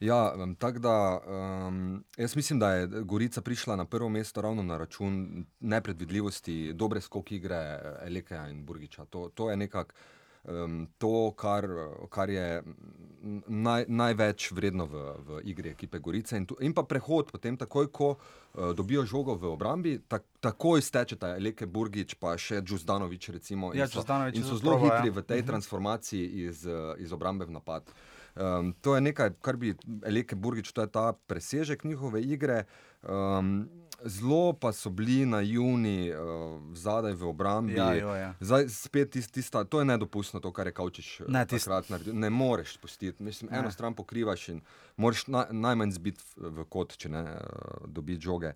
[0.00, 1.20] Ja, um, tako da
[1.66, 7.00] um, jaz mislim, da je Gorica prišla na prvo mesto ravno na račun nepredvidljivosti, dobre
[7.00, 9.04] skoki igre eh, Elekeja in Burgiča.
[9.04, 9.94] To, to je nekako
[10.44, 11.66] um, to, kar,
[12.10, 12.62] kar je
[13.46, 16.36] naj, največ vredno v, v igri ekipe Gorice.
[16.36, 20.82] In, tu, in pa prehod, potem takoj, ko uh, dobijo žogo v obrambi, tak, takoj
[20.82, 23.28] stečeta Eleke Burgič, pa še Džuzdanovič.
[23.34, 25.16] Recimo, in Ja, so- Džuzdanović in so zelo proba, hitri ja.
[25.18, 27.82] v tej transformaciji iz, eh, iz obrambe v napad.
[28.38, 29.72] Um, to je nekaj, kar bi
[30.02, 32.64] Eleke Burgič, to je ta presežek njihove igre.
[33.02, 33.68] Um,
[34.00, 36.16] zelo pa so bili na juni uh,
[36.72, 37.74] zadaj v obrambi.
[37.74, 38.34] Ja, jo, ja.
[38.40, 41.90] Zdaj spet tis, tista, to je nedopustno, to, kar je Kavčič Ne, ne, tist- takrat
[41.90, 42.14] naredil.
[42.14, 43.22] Ne moreš spustiti.
[43.22, 43.58] Mislim, Ne.
[43.58, 44.60] eno stran pokrivaš in
[44.96, 47.40] moraš na, najmanj zbiti v, v kot, če ne uh,
[47.88, 48.54] dobiš žoge.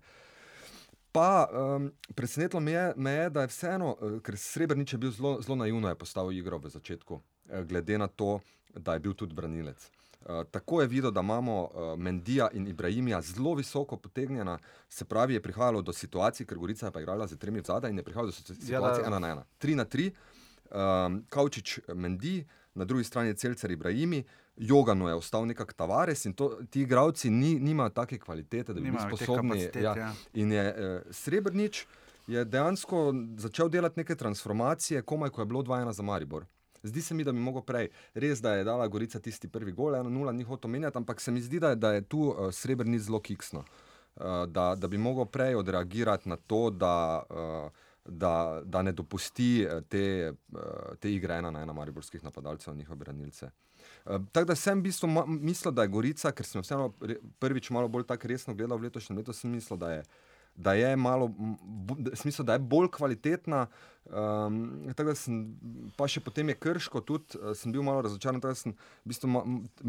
[1.11, 3.91] Pa um, presenetilo me je, me je, da je vseeno,
[4.21, 7.19] ker Srebrenic je bil zelo, zelo naivno je postavil igro v začetku,
[7.67, 8.39] glede na to,
[8.75, 9.89] da je bil tudi branilec.
[10.21, 14.57] Uh, tako je videl, da imamo uh, Mendija in Ibrahimija zelo visoko potegnjena,
[14.89, 17.97] se pravi, je prihajalo do situacij, ker Gorica je pa igrala z tremi zadaj in
[17.97, 19.43] je prihajalo do situ- Ja, da- situacij ena na ena.
[19.57, 20.11] Tri na tri,
[20.71, 24.23] um, Kavčič Mendi, na drugi strani je Celcer Ibrahimi,
[24.57, 28.81] Jogano je ostal nekak Tavares in to, ti igravci ni, nimajo take kvalitete, da bi
[28.81, 29.49] bili Nimajo teh sposobni.
[29.49, 30.13] kapacitet, ja.
[30.33, 31.85] In je eh, Srebrnič
[32.27, 36.45] je dejansko začel delati neke transformacije, komaj ko je bilo 2-1 za Maribor.
[36.83, 37.87] Zdi se mi, da bi mogel prej.
[38.13, 41.41] Res, da je dala Gorica tisti prvi gol, 1-0, ni hotel menjati, ampak se mi
[41.41, 43.63] zdi, da je, da je tu uh, Srebrnic zelo kiksno.
[44.15, 49.63] Uh, da, da bi mogel prej odreagirati na to, da, uh, da, da ne dopusti
[49.63, 53.49] eh, te, uh, te igre ena na ena mariborskih napadalcev, njihove branilce.
[54.05, 56.91] Uh, tako da sem ma- mislil, da je Gorica, ker sem vseeno
[57.39, 60.03] prvič malo bolj tako resno gledal v letošnjem letu, sem mislil, da je,
[60.55, 61.31] da je malo,
[62.13, 63.67] smisel, da je bolj kvalitetna.
[64.03, 65.37] Um, tako da sem,
[65.95, 68.41] pa še potem je krško, tudi uh, sem bil malo razočaran.
[68.43, 69.43] Tako da sem v bistvu ma,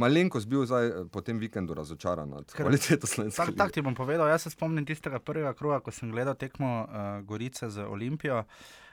[0.07, 3.59] malenkost bil zdaj eh, po tem vikendu razočaran nad Ker- kvaliteto slovenske Tak, lige.
[3.59, 7.21] tak ti bom povedal, jaz se spomnim tistega prvega kruga, ko sem gledal tekmo uh,
[7.27, 8.45] Gorice z Olimpijo.
[8.47, 8.84] Uh,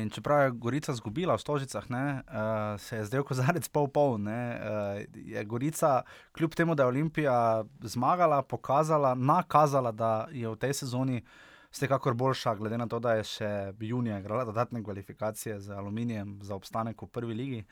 [0.00, 4.16] in čeprav je Gorica izgubila v Stožicah, ne, uh, se je zdel kozarec pol-pol.
[4.16, 6.02] Uh, je Gorica,
[6.32, 11.22] kljub temu, da je Olimpija zmagala, pokazala, nakazala, da je v tej sezoni
[11.70, 13.50] vsekakor boljša, glede na to, da je še
[13.80, 17.64] junija igrala dodatne kvalifikacije z Aluminijem za obstanek v prvi ligi.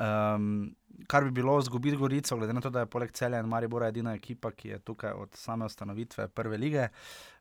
[0.00, 0.74] Um,
[1.06, 4.14] kar bi bilo izgubiti Gorico, glede na to, da je poleg Celja in Maribora edina
[4.14, 6.88] ekipa, ki je tukaj od same ustanovitve prve lige,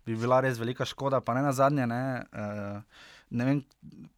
[0.06, 1.22] bi bila res velika škoda.
[1.22, 3.62] Pa ne na zadnje, ne, uh, ne, vem,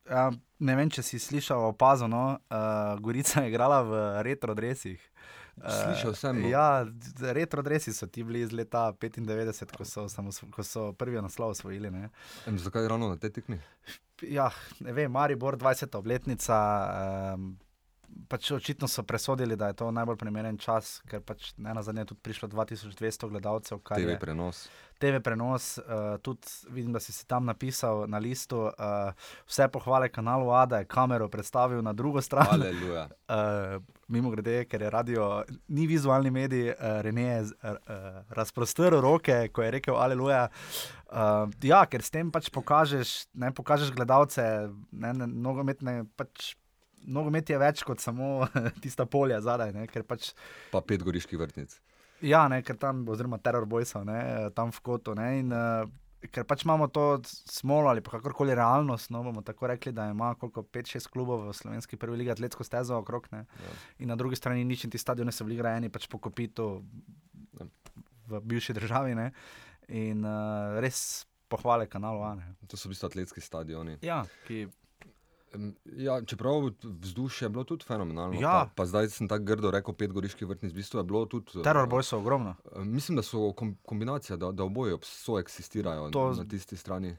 [0.10, 5.00] ja, ne vem, če si slišal opazno, no, uh, Gorica je igrala v retro dresih.
[5.62, 6.50] Slišal sem, no.
[6.50, 6.86] Ja,
[7.36, 10.08] retro dresi so ti bili iz leta 95, ko so,
[10.52, 11.92] ko so prvi naslov osvojili.
[11.92, 12.10] Ne.
[12.48, 13.60] Em, Zakaj ravno na tej tekmi?
[14.22, 15.98] Ja, ne vem, Maribor, 20.
[15.98, 16.58] obletnica.
[17.36, 17.58] Um,
[18.28, 22.12] pač očitno so presodili, da je to najbolj primeren čas, ker pač na zadnje je
[22.14, 24.70] tudi prišlo 2200 gledalcev, TV je prenos.
[25.02, 25.78] TV prenos.
[25.78, 29.14] Uh, tudi vidim, da si si tam napisal na listu uh,
[29.50, 32.48] vse pohvale kanalu A, da je kamero predstavil na drugo stran.
[32.52, 33.08] Aleluja.
[33.32, 33.80] Uh,
[34.12, 35.26] mimo grede, ker je radio,
[35.72, 37.78] ni vizualni medij, uh, Rene je uh,
[38.36, 40.50] razprostrl roke, ko je rekel Aleluja.
[41.08, 44.44] Uh, ja, ker s tem pač pokažeš, ne, pokažeš gledalce,
[44.92, 46.02] ne, ne, nogometne.
[46.20, 46.58] Pač,
[47.08, 48.46] Nogomet je več kot samo
[48.84, 50.34] tista polja zadaj, ne, pač
[50.72, 51.74] Pa pet goriških vrtnic.
[52.22, 54.20] Ja, ne, ker tam, oziroma teror bojsov, ne,
[54.54, 55.16] tam v kotu.
[55.18, 55.90] Ne, in, uh,
[56.30, 60.36] ker pač imamo to smolo ali pa kakorkoli realnost, no, bomo tako rekli, da ima
[60.36, 63.26] koliko 5-6 klubov v slovenski prvi ligi atletsko stezo okrog.
[63.32, 63.74] Ne, Ja.
[64.00, 66.84] in na drugi strani nič, in ti stadioni so bili grajeni pač po kopitu
[67.60, 67.66] Ja.
[68.28, 69.16] v bivši državi.
[69.16, 69.32] Ne,
[69.90, 72.36] in uh, res pohvale kanalu A.
[72.36, 72.46] Ne.
[72.64, 73.98] To so v bistvu atletski stadioni.
[74.02, 74.70] Ja, ki
[75.94, 78.40] Ja, čeprav vzdušje je bilo tudi fenomenalno.
[78.40, 78.52] Ja.
[78.66, 81.52] Pa, pa zdaj sem tako grdo rekel, pet goriških vrtnic, v bistvu je bilo tudi.
[81.56, 82.56] eh, teror bojsov ogromno.
[82.68, 87.18] eh, Mislim, da so kom, kombinacija, da, da oboje soeksistirajo To- na tisti strani.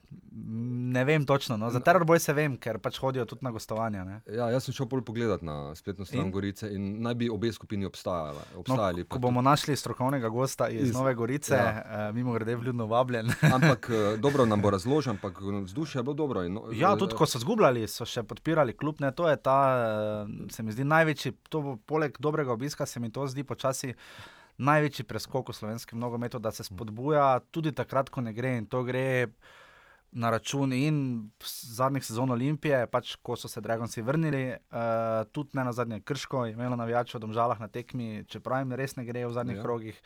[0.93, 1.71] Ne vem točno, no.
[1.71, 4.05] za teror boj se vem, ker pač hodijo tudi na gostovanja.
[4.05, 4.21] Ne.
[4.29, 6.31] Ja, jaz sem šel pol pogledat na spletno stran In?
[6.33, 9.05] Gorice in naj bi obe skupini No, obstajali.
[9.05, 11.85] ko pa bomo našli strokovnega gosta iz, iz Nove Gorice, ja.
[12.09, 13.27] uh, mimo grede, vljudno vabljen.
[13.31, 16.45] tudi- Ampak eh, dobro nam bo razložil, ampak vzdušje je bilo dobro.
[16.45, 19.01] In, no, ja, eh, tudi ko so zgubljali, so še podpirali klub.
[19.01, 19.59] Ne, to je ta,
[20.27, 23.95] uh, se mi zdi, največji, to bo, poleg dobrega obiska, se mi to zdi počasi.
[24.63, 28.59] Največji preskok v slovenskem nogometu, da se spodbuja tudi takrat, ko ne gre.
[28.61, 29.33] In to gre
[30.13, 35.65] na račun in zadnjih sezon Olimpije, pač ko so se Dragonci vrnili, uh, tudi ne
[35.65, 39.33] na zadnje Krško, imelo navijače v Domžalah na tekmi, čeprav jim res ne gre v
[39.33, 39.63] zadnjih ja.
[39.63, 40.03] krogih.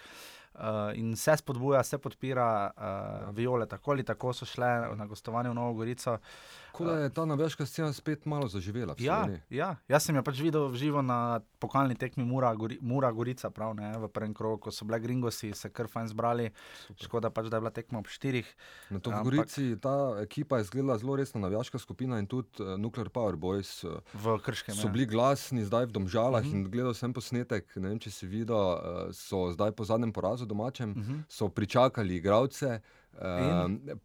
[0.57, 5.51] Uh, in se spodbuja, se podpira, uh, viole, tako ali tako so šle na gostovanje
[5.51, 6.15] v Novo Gorico.
[6.15, 8.95] Uh, Tako da je ta navijaška scena spet malo zaživela.
[8.99, 13.51] Ja, ja, jaz sem jo pač videl živo na pokalni tekmi Mura, Gori, Mura Gorica,
[13.51, 16.51] prav, ne, v prvem krogu, ko so bile gringosi, se kar fajn zbrali.
[16.87, 17.07] Super.
[17.07, 18.51] Škoda pač, da je bila tekma ob štirih.
[18.91, 22.61] Na to v Gorici Ampak, ta ekipa je izgledala zelo resna navijaška skupina in tudi
[22.61, 24.77] uh, Nuclear Power Boys uh, v Krškem.
[24.77, 24.93] So ja.
[24.93, 26.53] bili glasni zdaj v Domžalah uh mhm.
[26.53, 26.67] -huh.
[26.67, 30.47] in gledal sem posnetek, ne vem, če si videl, uh, so zdaj po zadnjem porazu
[30.47, 31.13] domačem, uh mhm.
[31.13, 31.25] -huh.
[31.29, 32.81] so pričakali igralce.
[33.17, 33.97] Uh,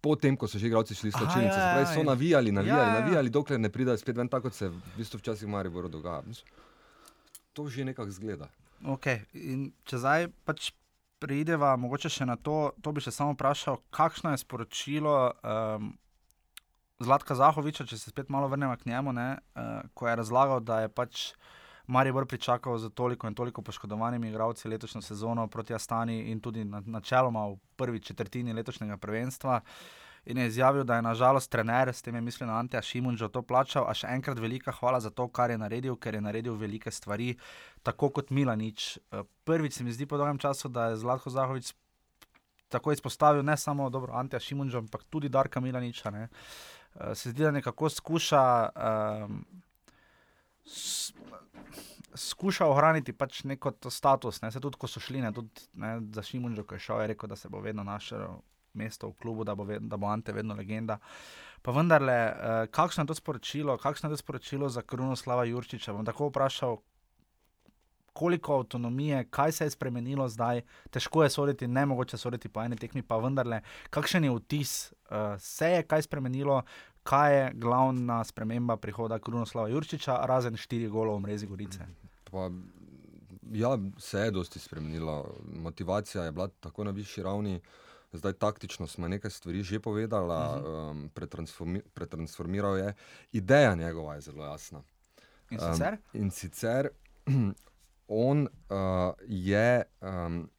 [0.00, 3.00] Potem, ko so že igralci šli iz Slovenije, ja, ja, so navijali, navijali, ja, ja.
[3.00, 6.22] navijali, dokler ne pridajo spet ven, tako se v bistvu včasih v Mariboru dogaja.
[7.52, 8.48] To že nekako zgleda.
[8.84, 9.24] Okay.
[9.84, 10.72] Če zdaj pač
[11.20, 15.92] prideva, mogoče še na to, to bi še samo vprašal, kakšno je sporočilo um,
[17.00, 20.84] Zlatka Zahoviča, če se spet malo vrnemo k njemu, ne, uh, ko je razlagal, da
[20.84, 21.32] je pač.
[21.90, 27.48] Maribor pričakal za toliko in toliko poškodovanimi igralci letošnjo sezono proti Astani in tudi načeloma
[27.48, 29.60] v prvi četrtini letošnjega prvenstva.
[30.24, 33.42] In je izjavil, da je nažalost trener, s tem je mislil na Anteja Šimunča, to
[33.42, 33.88] plačal.
[33.88, 37.34] A še enkrat velika hvala za to, kar je naredil, ker je naredil velike stvari,
[37.82, 38.98] tako kot Milanič.
[38.98, 41.72] Eh, prvič se mi zdi po dolgem času, da je Zlatko Zahovič
[42.68, 46.10] tako izpostavil ne samo dobro Anteja Šimunča, ampak tudi Darka Milaniča.
[46.10, 46.28] Ne.
[46.94, 48.44] Eh, se zdi, da nekako skuša.
[49.24, 49.42] Um,
[52.14, 56.22] skuša ohraniti pač neko status, ne se tudi, ko so šli, ne, tudi ne, za
[56.22, 58.40] Šimunžo, ko je šel, je rekel, da se bo vedno našel
[58.74, 60.98] mesto v klubu, da bo, ved, da bo Ante vedno legenda.
[61.62, 65.92] Pa vendarle, eh, kakšno je to sporočilo, kakšno je to sporočilo za Krunoslava Jurčiča?
[65.92, 66.78] Bom tako vprašal,
[68.12, 72.76] koliko avtonomije, kaj se je spremenilo zdaj, težko je soditi, ne mogoče soditi po eni
[72.76, 76.62] tekmi, pa vendarle, kakšen je vtis, uh, se je kaj spremenilo,
[77.02, 81.86] kaj je glavna sprememba prihoda Krunoslava Jurčiča, razen štiri golov v mrezi Gorice.
[82.30, 82.50] Pa,
[83.52, 85.34] ja, se je dosti spremenilo.
[85.52, 87.60] Motivacija je bila tako na višji ravni.
[88.12, 90.90] Zdaj, taktično smo nekaj stvari že povedali, uh -huh.
[90.90, 92.94] um, pretransformi pretransformiral je.
[93.32, 94.82] Ideja njegova je zelo jasna.
[95.50, 95.92] In sicer?
[95.92, 96.88] Um, in sicer
[98.08, 100.50] on, uh, je, um,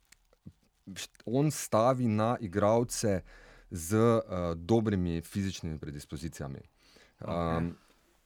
[1.26, 3.22] on stavi na igravce
[3.72, 4.22] z uh,
[4.56, 6.60] dobrimi fizičnimi predispozicijami.
[7.20, 7.58] Okay.
[7.58, 7.78] Um,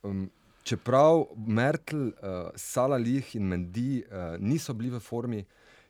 [0.03, 0.31] um,
[0.65, 5.45] čeprav Merkel, uh, Salalih in Mendi uh, niso bili v formi,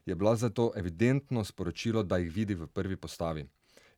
[0.05, 3.45] je bilo zato evidentno sporočilo, da jih vidi v prvi postavi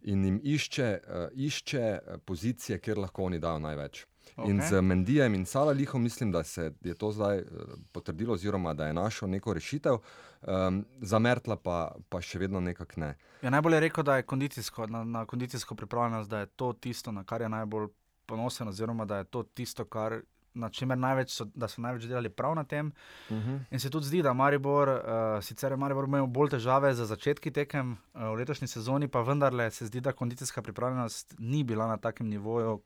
[0.08, 4.06] in jim išče, uh, išče pozicije, kjer lahko oni dajo največ.
[4.36, 4.50] Okay.
[4.50, 7.44] In z Mendijem in Salalihom mislim, da se je to zdaj
[7.92, 9.98] potrdilo, oziroma da je našel neko rešitev,
[10.42, 13.16] um, za Mertla pa, pa še vedno nekako ne.
[13.42, 17.12] Ja, najbolje je rekel, da je kondicijsko, na, na kondicijsko pripravljenost, da je to tisto,
[17.12, 17.88] na kar je najbolj
[18.26, 20.22] ponosen, oziroma da je to tisto, kar
[20.58, 22.92] na čemer največ so, so največ delali prav na tem.
[23.30, 23.50] Uh mhm.
[23.50, 23.60] -huh.
[23.72, 27.52] In se tudi zdi, da Maribor, uh, sicer je Maribor imel bolj težave za začetki
[27.52, 31.98] tekem uh, v letošnji sezoni, pa vendarle se zdi, da kondicijska pripravljenost ni bila na
[31.98, 32.82] takem nivoju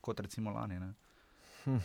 [0.00, 0.80] kot recimo lani.
[1.64, 1.76] Hm.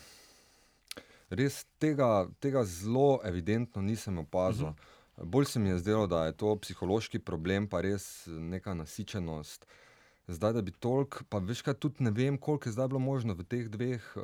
[1.29, 4.65] Res tega, tega zelo evidentno nisem opazil.
[4.65, 4.79] Uh mhm.
[4.79, 5.25] -huh.
[5.25, 9.65] Bolj se mi je zdelo, da je to psihološki problem, pa res neka nasičenost.
[9.65, 9.82] Uh,
[10.27, 13.33] zdaj, da bi toliko, pa veš, kaj tudi ne vem, koliko je zdaj bilo možno
[13.33, 14.23] v teh dveh uh,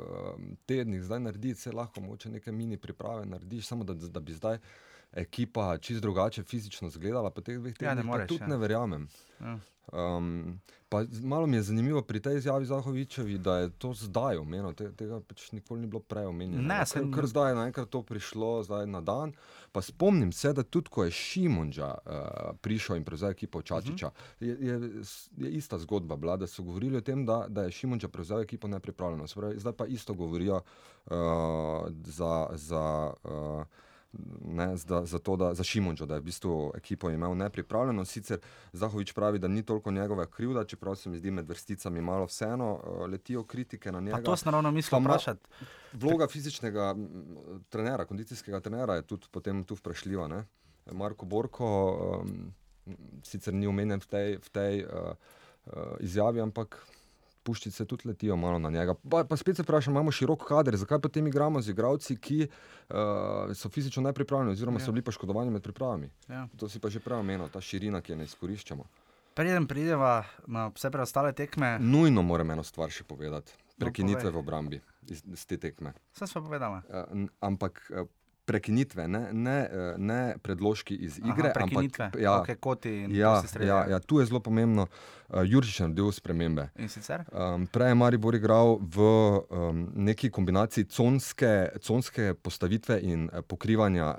[0.66, 4.58] tednih, zdaj narediti, se lahko moče neke mini priprave narediš, samo da, da bi zdaj
[5.12, 8.04] ekipa čist drugače fizično izgledala po teh dveh tednih.
[8.04, 8.28] Ja, moreš.
[8.28, 8.48] Tudi ja.
[8.48, 9.08] ne verjamem.
[9.40, 9.58] Ja.
[9.92, 14.72] Um, pa malo mi je zanimivo pri tej izjavi Zahovičevi, da je to zdaj omenjeno,
[14.72, 16.62] Te, tega pač nikoli ni bilo prej omenjeno.
[16.62, 19.32] Ne, se je kar zdaj naenkrat to prišlo, zdaj na dan.
[19.72, 24.12] Pa spomnim se, da tudi ko je Šimunča uh, prišel in prevzel ekipo Čačiča, uh
[24.12, 24.46] -huh.
[24.46, 25.02] je, je,
[25.36, 28.68] je ista zgodba bila, da so govorili o tem, da, da je Šimunča prevzel ekipo
[28.68, 29.26] nepripravljeno.
[29.56, 31.12] Zdaj pa isto govorijo uh,
[32.04, 32.46] za.
[32.52, 33.66] za uh,
[34.44, 38.04] ne, za, za to, da za Šimunčo, da je v bistvu ekipo imel nepripravljeno.
[38.04, 38.38] Sicer
[38.72, 42.72] Zahovič pravi, da ni toliko njegova krivda, čeprav se mi zdi med vrsticami malo vseeno
[42.74, 44.16] uh, letijo kritike na njega.
[44.16, 45.46] Pa to sem naravno mislil vprašati.
[45.92, 46.94] Vloga fizičnega
[47.68, 50.28] trenera, kondicijskega trenera je tudi potem tu vprašljiva.
[50.28, 50.44] Ne?
[50.92, 51.66] Marko Borko
[52.22, 52.54] um,
[53.22, 54.90] sicer ni omenjen v tej, v tej uh,
[55.66, 56.86] uh, izjavi, ampak
[57.42, 58.94] puščice tudi letijo malo na njega.
[59.10, 63.52] Pa, pa spet se vprašam, imamo širok kader, zakaj potem igramo z igravci, ki uh,
[63.56, 64.84] so fizično nepripravljeni, oziroma ja.
[64.84, 66.10] so bili poškodovani med pripravami.
[66.28, 66.46] Ja.
[66.56, 68.86] To si pa že prej omenil, ta širina, ki jo ne izkoriščamo.
[69.34, 71.78] Preden prideva na vse preostale tekme.
[71.80, 73.54] Nujno moram eno stvar še povedati.
[73.80, 75.94] No, Prekinitve no, v obrambi iz, iz te tekme.
[76.12, 76.82] Vse smo povedali.
[76.90, 78.08] Uh, ampak uh,
[78.50, 81.52] prekinitve, ne, ne, eh, ne predložki iz igre.
[81.52, 84.88] Aha, prekinitve, ampak, ja, okay, koti in ja, ja, ja, tu je zelo pomembno.
[85.30, 86.64] Uh, Jurčič je naredil spremembe.
[86.74, 94.16] Um, prej je Maribor igral v um, neki kombinaciji conske, conske postavitve in uh, pokrivanja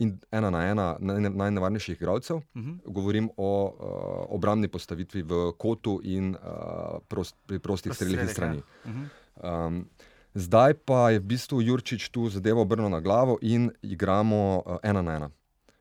[0.00, 2.42] in ena na ena naj- najnevarnejših igralcev.
[2.56, 2.76] Mhm.
[2.92, 8.36] Govorim o uh, obrambni postavitvi v kotu in uh, prost, pri prostih Prosti strelih iz
[8.36, 8.62] strelih, strani.
[8.84, 8.90] ja.
[8.90, 9.04] Mhm.
[9.40, 9.84] Um,
[10.34, 15.02] zdaj pa je v bistvu Jurčič tu zadevo obrnil na glavo in igramo uh, ena
[15.02, 15.28] na ena.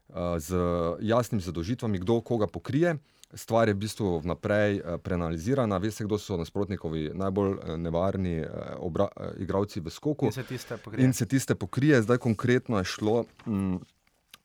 [0.10, 0.58] Uh, z
[1.02, 2.98] jasnimi zadožitvami, kdo koga pokrije.
[3.34, 8.48] Stvar je v bistvu vnaprej uh, preanalizirana, veste, kdo so nasprotnikovi najbolj uh, nevarni uh,
[8.82, 10.26] obra, uh, igralci v skoku.
[10.26, 11.06] In se tiste pokrije.
[11.06, 13.78] In se tiste pokrije, zdaj konkretno je šlo mm,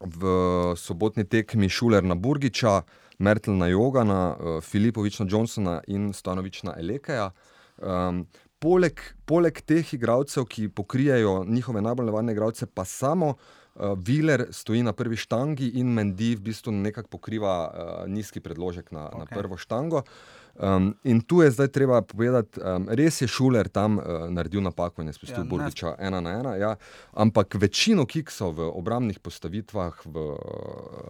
[0.04, 0.20] v
[0.76, 2.82] sobotni tekmi Šuler na Burgiča,
[3.18, 7.30] Mertel na Jogana, uh, Filipovič na Johnsona in Stanovič na Elekeja.
[7.80, 8.26] Um,
[8.64, 14.82] poleg, poleg teh igralcev, ki pokrijejo njihove najbolj nevarne igralce, pa samo uh, Viler stoji
[14.82, 19.18] na prvi štangi in Mendy v bistvu nekako pokriva uh, nizki predložek na, okay.
[19.20, 20.02] na prvo štango.
[20.54, 25.02] Um, in tu je zdaj treba povedati, um, res je Šuler tam uh, naredil napako
[25.02, 26.54] in je spustil Ja, Burgiča ena na ena.
[26.56, 26.76] Ja,
[27.12, 30.28] ampak večino kiksov v obrambnih postavitvah v,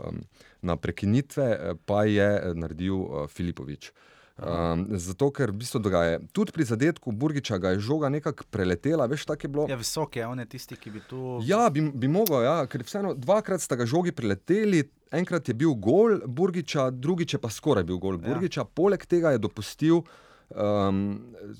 [0.08, 0.24] um,
[0.64, 3.92] na prekinitve eh, pa je eh, naredil uh, Filipovič.
[4.34, 6.18] Um, zato, ker v bistvu dogaja.
[6.34, 9.66] Tudi pri zadetku Burgiča ga je žoga nekako preletela, veš, tako je bilo.
[9.70, 11.38] Ja, visok je, on je tisti, ki bi tu.
[11.46, 14.82] Ja, bi, bi mogel, ja, ker vseeno dvakrat sta ga žogi preleteli,
[15.14, 18.64] enkrat je bil gol Burgiča, drugič je pa skoraj bil gol Burgiča.
[18.64, 18.66] Ja.
[18.66, 21.04] Poleg tega je dopustil um,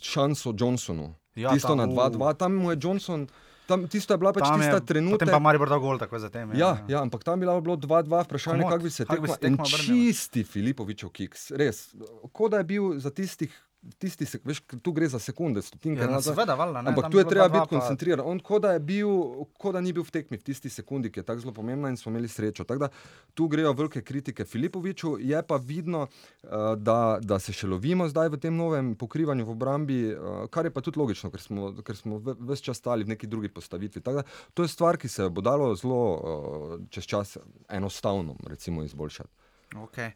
[0.02, 1.12] šanso Johnsonu.
[1.38, 1.94] Ja, Tisto tam, na u.
[1.94, 3.28] 2-2, tam mu je Johnson,
[3.66, 5.18] tam, tisto je bila pač Tam tista je, trenutek.
[5.18, 6.52] Potem pa Maribor dal gol, tako zatem.
[6.58, 9.26] Ja, ja, ampak tam bi lahko bilo 2-2, vprašanje, kako bi se bi tekmo.
[9.26, 9.84] se tekma In obrnila.
[9.86, 11.94] čisti Filipovičev kiks, res.
[12.32, 13.52] Kot da je bil za tistih,
[13.98, 16.00] tisti, sek- veš, tu gre za sekunde, stotinke.
[16.00, 18.20] Ja, no, seveda, valjda, ne, Ampak tu je treba 2:2 biti koncentriran.
[18.22, 19.08] On kot da, bil,
[19.54, 21.96] kot da ni bil v tekmi v tisti sekundi, ki je tako zelo pomembna in
[21.96, 22.64] smo imeli srečo.
[22.64, 22.88] Tako da
[23.34, 26.06] tu grejo velike kritike Filipoviču, je pa vidno,
[26.42, 30.16] eh, da, da se še lovimo zdaj v tem novem pokrivanju v obrambi, eh,
[30.48, 33.26] kar je pa tudi logično, ker smo, ker smo ve- ves čas stali v neki
[33.26, 34.00] drugi postavitvi.
[34.00, 37.36] Tako da to je stvar, ki se bo dalo zelo eh, čez čas
[37.68, 39.28] enostavno recimo, izboljšati.
[39.76, 40.12] Okay.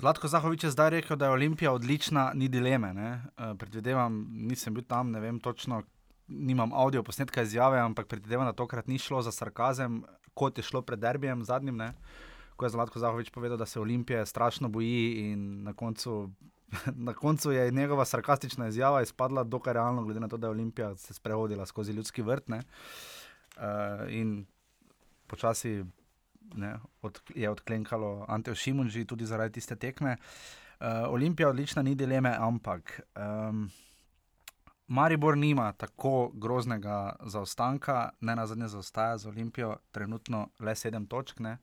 [0.00, 2.94] Zlatko Zahovič je zdaj rekel, da je Olimpija odlična, ni dileme.
[2.94, 3.10] Ne?
[3.36, 5.82] Uh, predvidevam, nisem bil tam, ne vem točno,
[6.28, 10.00] nimam avdio posnetka izjave, ampak predvidevam, da tokrat ni šlo za sarkazem,
[10.34, 11.76] kot je šlo pred derbijem zadnjim.
[11.76, 11.92] Ne?
[12.56, 16.30] Ko je Zlatko Zahovič povedal, da se Olimpije strašno boji in na koncu.
[17.08, 20.96] Na koncu je njegova sarkastična izjava izpadla dokaj realno, glede na to, da je Olimpija
[20.96, 22.48] se sprehodila skozi ljudski vrt.
[22.48, 22.62] ne.
[23.56, 23.62] Uh,
[24.08, 24.46] in
[25.26, 25.84] počasi
[26.54, 30.16] ne, od, je odklenkalo Ante Šimunži tudi zaradi tiste tekme.
[30.80, 33.70] Uh, Olimpija odlična, ni dileme, ampak um,
[34.90, 41.40] Maribor nima tako groznega zaostanka, ne na zadnje zaostaja z Olimpijo, trenutno le sedem točk.
[41.40, 41.58] Ne.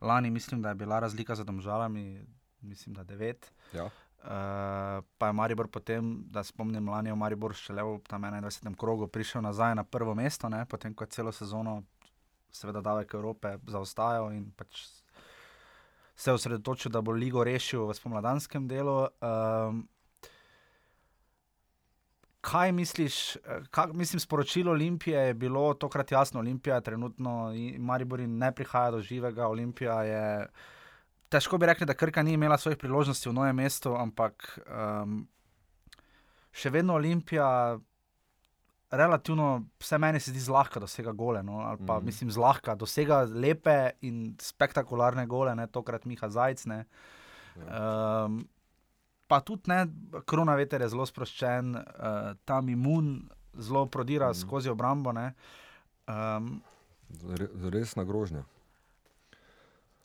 [0.00, 2.26] Lani mislim, da je bila razlika za domžalami,
[2.60, 3.52] mislim, da devet.
[3.72, 3.84] Ja.
[3.84, 3.90] Uh,
[5.18, 8.76] pa je Maribor potem, da spomnim, lani je Maribor šele v tam 21.
[8.76, 10.66] krogu prišel nazaj na prvo mesto, ne?
[10.66, 11.82] potem ko je celo sezono,
[12.52, 14.84] seveda, davek Evrope zaostajal in pač
[16.20, 19.06] se osredotočil, da bo ligo rešil v spomladanskem delu.
[19.24, 19.86] Um,
[22.40, 26.40] Kaj misliš, eh, kak, mislim, sporočilo Olimpije je bilo tokrat jasno.
[26.40, 29.46] Olimpija je trenutno, in Maribor ne prihaja do živega.
[29.46, 30.46] Olimpija je,
[31.28, 35.28] težko bi rekli, da Krka ni imela svojih priložnosti v novem mestu, ampak um,
[36.52, 37.78] še vedno Olimpija,
[38.90, 39.46] relativno,
[39.78, 41.42] vse meni se zdi zlahka dosega gole.
[41.42, 42.04] No, ali pa Mhm.
[42.06, 46.66] mislim zlahka, dosega lepe in spektakularne gole, ne tokrat Miha Zajc.
[46.66, 46.84] Ne.
[47.56, 48.48] Um,
[49.26, 49.86] pa tudi ne,
[50.26, 54.34] korona veter je zelo sproščen, uh, tam imun zelo prodira mm.
[54.34, 55.12] Skozi obrambo.
[55.12, 55.34] ne.
[56.08, 56.62] Um,
[57.28, 58.42] Re- Resna grožnja.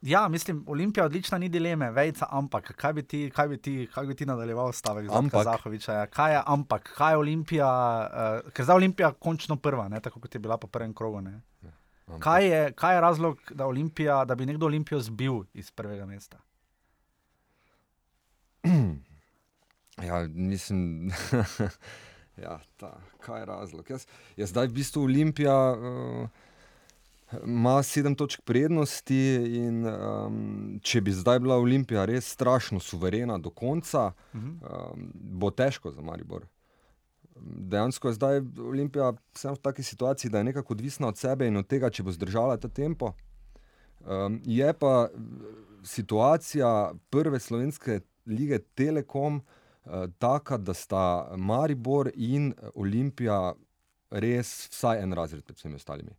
[0.06, 3.74] Ja, mislim, Olimpija je odlična, ni dileme, vejca, ampak kaj bi ti, kaj bi ti,
[3.90, 5.44] kaj bi ti nadaljeval stavek za Ampak.
[5.44, 5.94] Zahoviča?
[5.94, 6.06] Ja?
[6.08, 7.70] Kaj je ampak, kaj je Olimpija,
[8.46, 10.00] uh, ker zdaj Olimpija končno prva, ne?
[10.00, 11.22] tako kot je bila po prvem krogu.
[11.22, 11.42] Ne?
[12.08, 16.06] Ampak- Kaj je, kaj je razlog, da, Olimpija, da bi nekdo Olimpijo zbil iz prvega
[16.06, 16.38] mesta?
[20.04, 21.08] Ja, mislim,
[22.44, 23.90] ja, ta, kaj je razlog?
[23.90, 24.04] Jaz,
[24.38, 26.28] jaz zdaj v bistvu Olimpija uh,
[27.46, 29.18] ima sedem točk prednosti
[29.58, 34.48] in um, če bi zdaj bila Olimpija res strašno suverena do konca, Mhm.
[34.48, 36.46] um, bo težko za Maribor.
[37.42, 39.10] Dejansko je zdaj Olimpija
[39.44, 42.58] v taki situaciji, da je nekako odvisna od sebe in od tega, če bo zdržala
[42.58, 43.14] ta tempo.
[44.02, 45.18] Um, je pa eh,
[45.84, 46.70] situacija
[47.10, 51.04] prve slovenske lige Telekom uh, taka, da sta
[51.38, 53.54] Maribor in Olimpija
[54.10, 56.12] res vsaj en razred pred vsemi ostalimi.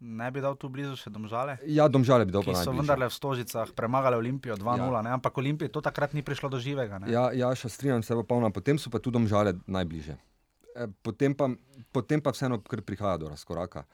[0.00, 1.58] Ne bi dal tu blizu še domžale.
[1.68, 5.14] Ja, domžale bi dal pa so vendarle v Stožicah premagali Olimpijo 2-0, ja.
[5.14, 6.98] ampak Olimpiji to takrat ni prišlo do živega.
[6.98, 7.12] Ne?
[7.12, 8.50] Ja, ja še strinjam se, popolnoma.
[8.50, 10.16] Potem so pa tudi domžale najbližje.
[10.16, 11.50] E, Potem pa,
[11.92, 13.84] potem pa vseeno kar prihaja do razkoraka.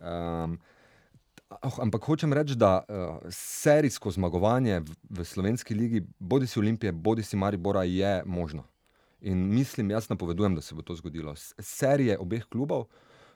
[0.00, 0.58] Um,
[1.60, 7.22] ampak hočem reči, da uh, serijsko zmagovanje v, v slovenski ligi, bodi si Olimpije, bodi
[7.22, 8.64] si Maribora, je možno.
[9.22, 11.36] In mislim, jaz napovedujem, da se bo to zgodilo.
[11.36, 12.88] S- Serije obeh klubov.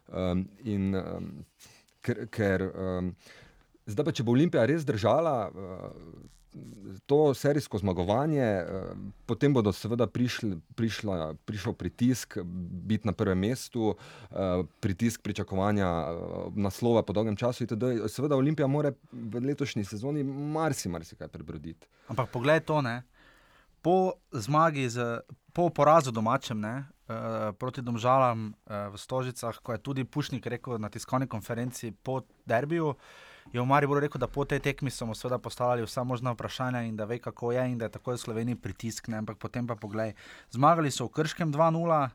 [0.09, 1.45] Um, in, um,
[2.07, 3.11] ker, ker um,
[3.91, 6.33] zdaj pa, če bo Olimpija res držala uh,
[7.11, 8.95] to serijsko zmagovanje, uh,
[9.29, 12.39] potem bodo seveda prišli, prišla, prišel pritisk
[12.87, 17.67] biti na prvem mestu, uh, pritisk pričakovanja uh, naslova po dolgem času.
[17.67, 18.09] Itd.
[18.13, 21.91] Seveda Olimpija mora v letošnji sezoni marsi, marsikaj prebroditi.
[22.09, 23.03] Ampak poglej to, ne.
[23.85, 25.21] Po zmagi, z,
[25.53, 30.79] po porazu domačem, ne, uh, proti Domžalam uh, v Stožicah, ko je tudi Pušnik rekel
[30.79, 32.95] na tiskovni konferenci po derbiju,
[33.53, 36.83] je v Mariboru rekel, da po tej tekmi so mu seveda postavljali vsa možna vprašanja
[36.83, 39.09] in da ve, kako je in da je tako v Sloveniji pritisk.
[39.09, 40.15] Ne, ampak potem pa poglej,
[40.51, 42.11] zmagali so v Krškem 2-0.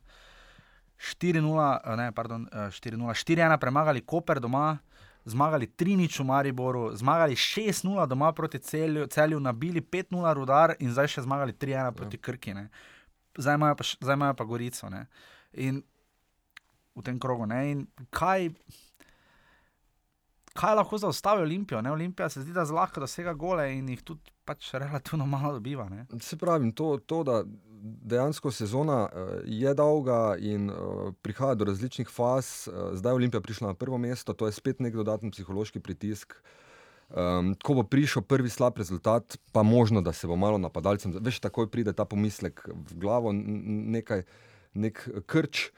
[1.02, 4.78] 4-0, eh, ne, pardon, eh, 4-0, 4-1 premagali Koper doma,
[5.26, 11.08] zmagali 3-0 v Mariboru, zmagali 6-0 doma proti celju, celju, nabili 5-0 rudar in zdaj
[11.08, 12.54] še zmagali 3-1 proti Krki.
[12.54, 12.70] Ne.
[13.38, 14.90] Zdaj imajo pa, zdaj imajo pa Gorico.
[14.90, 15.06] Ne.
[15.54, 15.82] In
[16.96, 17.46] v tem krogu.
[17.46, 17.62] Ne.
[17.72, 18.50] In kaj,
[20.54, 21.82] kaj lahko zaustavi Olimpijo?
[21.82, 21.92] Ne?
[21.92, 25.90] Olimpija se zdi, da zlahka dosega gole in jih tudi pač relativno malo dobiva.
[25.90, 26.06] Ne.
[26.22, 27.42] Se pravi, to, to da
[27.82, 32.68] dejansko sezona uh, je dolga in uh, prihaja do različnih faz.
[32.68, 36.36] Uh, zdaj je Olimpija prišla na prvo mesto, to je spet nek dodaten psihološki pritisk.
[37.12, 41.42] Um, ko bo prišel prvi slab rezultat, pa možno, da se bo malo napadalcem, veš,
[41.44, 44.24] takoj pride ta pomislek v glavo, nekaj,
[44.74, 45.72] nek krč.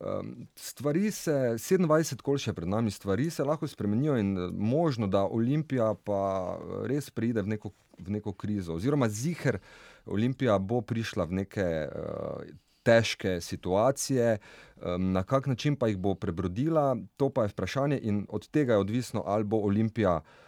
[0.00, 5.08] Um, stvari se, 27 kol še pred nami, stvari se lahko spremenijo in eh, možno,
[5.08, 6.22] da Olimpija pa
[6.56, 8.76] eh, res pride v neko, v neko krizo.
[8.80, 9.60] Oziroma, ziger
[10.08, 12.48] Olimpija bo prišla v neke uh,
[12.80, 14.38] težke situacije,
[14.80, 18.78] um, na kak način pa jih bo prebrodila, to pa je vprašanje in od tega
[18.78, 20.47] je odvisno, ali bo Olimpija uh,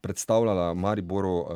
[0.00, 1.46] predstavljala Mariboru uh,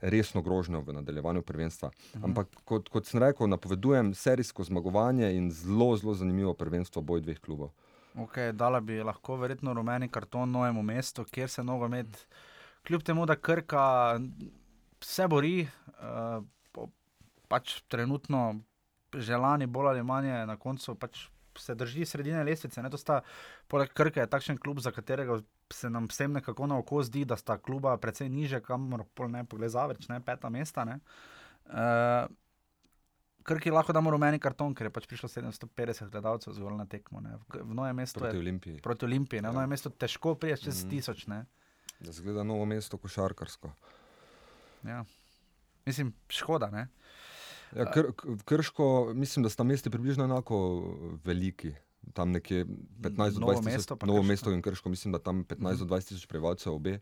[0.00, 1.90] resno grožnjo v nadaljevanju prvenstva.
[2.16, 2.24] Mhm.
[2.24, 7.40] Ampak kot, kot sem rekel, napovedujem serijsko zmagovanje in zelo, zelo zanimivo prvenstvo boj dveh
[7.40, 7.72] klubov.
[8.14, 12.28] Okay, dala bi lahko verjetno rumeni karton novemu mestu, kjer se nogomet,
[12.86, 14.20] kljub temu, da Krka
[15.00, 16.90] se bori, uh, po,
[17.48, 18.60] pač trenutno
[19.14, 21.26] želani bolj ali manj na koncu pač
[21.56, 22.78] se drži sredine lestvice.
[22.78, 22.88] Ne?
[22.88, 23.20] To sta,
[23.66, 25.40] poleg Krke je takšen klub, za katerega
[25.70, 29.44] se nam vsem nekako na oko zdi, da sta kluba precej niže, kamor pol ne
[29.44, 30.84] pogled zavrč, ne peta mesta.
[30.84, 30.98] Ne?
[31.66, 32.28] Uh,
[33.42, 37.18] Krki lahko damo rumeni karton, ker je pač prišlo 750 gledalcev zgolj na tekmo.
[37.18, 37.36] Ne.
[37.48, 38.80] V, novem mestu Proti je Olimpiji.
[38.80, 39.48] proti Olimpiji, ne.
[39.48, 39.54] v Ja.
[39.54, 40.90] novem mestu težko prijeti čez Mhm.
[40.90, 41.26] tisoč.
[41.26, 41.44] Ne.
[42.00, 43.72] Da zgleda novo mesto košarkarsko.
[44.84, 45.04] Ja.
[45.84, 46.70] Mislim, škoda.
[46.70, 46.86] Ne.
[47.76, 48.12] Ja, kr,
[48.44, 50.82] krško, mislim, da sta mesti približno enako
[51.24, 51.72] veliki.
[52.12, 54.28] Tam nekje 15 do Novo 20 mesto tisoč, pa novo Krško.
[54.28, 56.98] mesto in krško, mislim, da tam 15 do 20 tisoč prebivalcev obe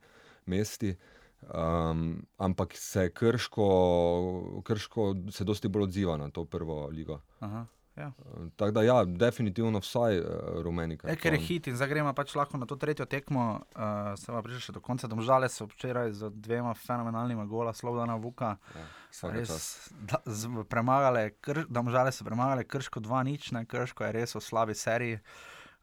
[0.47, 0.97] mesti.
[1.41, 7.21] Um, ampak se krško, krško se dosti bolj odziva na to prvo ligo.
[7.39, 7.67] Aha,
[7.97, 8.13] ja.
[8.19, 10.27] Uh, Tako da, ja, definitivno vsaj uh,
[10.63, 10.99] rumeni.
[11.05, 13.61] E, ker je hit in zdaj gremo pač lahko na to tretjo tekmo.
[13.75, 15.11] Uh, se pa prišel še do konca.
[15.11, 18.57] Domžale so včeraj z dvema fenomenalnima gola, Slovana Vuka.
[18.75, 18.89] Ja.
[19.35, 24.45] Res, da, z, premagale, kr, domžale so premagale Krško 2-0, ne Krško je res v
[24.45, 25.19] slabi seriji.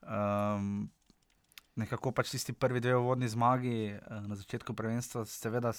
[0.08, 0.88] Um,
[1.78, 5.76] nekako pač tisti prvi dve uvodni zmagi uh, na začetku prvenstva, seveda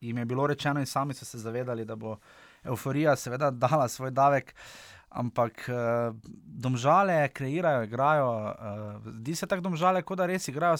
[0.00, 2.16] jim je bilo rečeno in sami so se zavedali, da bo
[2.64, 4.54] euforija seveda dala svoj davek.
[5.10, 6.14] Ampak uh,
[6.62, 8.28] domžale kreirajo, igrajo.
[8.30, 10.76] Uh, zdi se tako domžale, kot da res igrajo,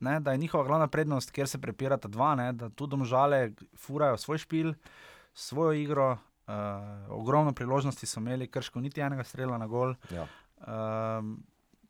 [0.00, 4.16] ne, da je njihova glavna prednost, kjer se prepirata dva, ne, da tu domžale furajo
[4.16, 4.72] svoj špil,
[5.34, 6.16] svojo igro.
[6.48, 6.54] Uh,
[7.12, 9.94] ogromno priložnosti so imeli, krško niti enega strela na gol.
[10.10, 10.24] Ja.
[10.64, 11.44] Um,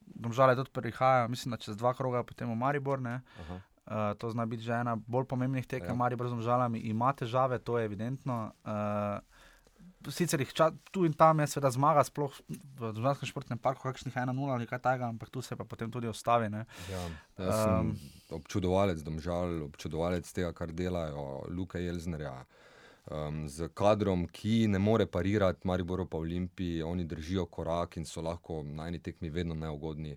[0.04, 3.00] domžale tudi prihajajo, mislim, da čez dva kroga, potem v Maribor.
[3.00, 3.20] Ne.
[3.40, 3.60] Aha.
[3.88, 5.94] Uh, to zna biti že ena bolj pomembnih tekem, Ja.
[5.94, 8.52] Maribor z domžalami ima težave, to je evidentno.
[8.64, 9.22] Uh,
[10.06, 12.34] Sicer jih ča, tu in tam je seveda zmaga, sploh
[12.78, 16.06] v Državnem športnem parku, kakšnih 1-0 ali kaj takega, ampak tu se pa potem tudi
[16.08, 16.50] ostavi.
[16.54, 16.64] Ne.
[16.90, 17.02] Ja,
[17.38, 17.92] Um,
[18.34, 22.32] občudovalec domžal, občudovalec tega, kar delajo Luka Jelznerja.
[23.08, 28.20] Um, z kadrom, ki ne more parirati, Mariboro pa Olimpiji, oni držijo korak in so
[28.20, 30.16] lahko na eni tekmi vedno neugodni.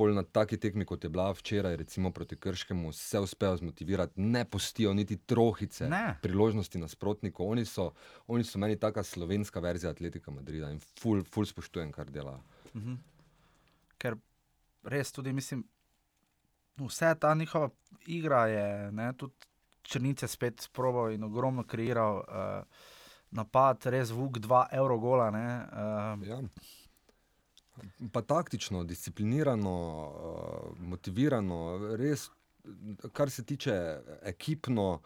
[0.00, 4.44] Pol na taki tekmi, kot je bila včeraj, recimo proti Krškemu, se uspejo zmotivirati, ne
[4.44, 6.16] pustijo niti trohice Ne.
[6.22, 7.50] priložnosti nasprotnikov.
[7.50, 7.90] Oni so,
[8.26, 12.40] oni so meni taka slovenska verzija Atletika Madrida in ful, ful spoštujem, kar delajo.
[12.74, 12.94] Mhm.
[13.98, 14.16] Ker
[14.82, 15.66] res tudi mislim,
[16.78, 17.68] vse ta njihova
[18.06, 19.34] igra je, ne, tudi
[19.82, 22.24] Črnice spet sproval in ogromno kreiral.
[22.28, 22.64] Uh,
[23.30, 25.28] napad, res vuk, dva evro gola.
[25.28, 26.40] Uh, ja.
[28.12, 32.28] Pa taktično, disciplinirano, uh, motivirano, res,
[33.12, 33.74] kar se tiče
[34.22, 35.00] ekipno.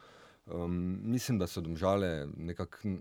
[0.45, 2.27] Um, mislim, da so domžale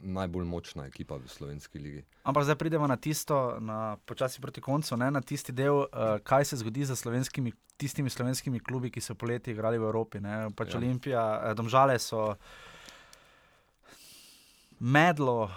[0.02, 2.04] najbolj močna ekipa v slovenski ligi.
[2.24, 5.88] Ampak zdaj pridemo na tisto, na počasi proti koncu, ne, na tisti del, uh,
[6.24, 10.24] kaj se zgodi z slovenskimi, tistimi slovenskimi klubi, ki so poleti igrali v Evropi.
[10.56, 10.80] Pač ja.
[10.80, 12.36] Olimpija, eh, domžale so
[14.80, 15.52] medlo.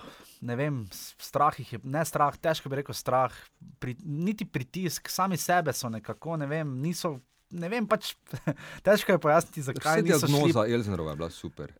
[0.47, 3.35] Ne vem, strah jih je, ne strah, težko bi rekel strah,
[3.83, 7.17] pri, niti pritisk, sami sebe so nekako, ne vem, niso
[7.55, 8.15] ne vem, pač,
[8.87, 10.49] težko je pojasniti, zakaj je to tako.
[10.53, 11.75] Za Elznerova je bila super.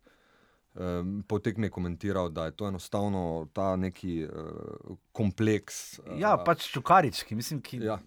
[0.77, 5.99] Um, Potek mi je komentiral, da je to enostavno ta neki uh, kompleks.
[5.99, 7.81] Uh, ja, pač čukarički, mislim, ki.
[7.81, 7.97] Ja.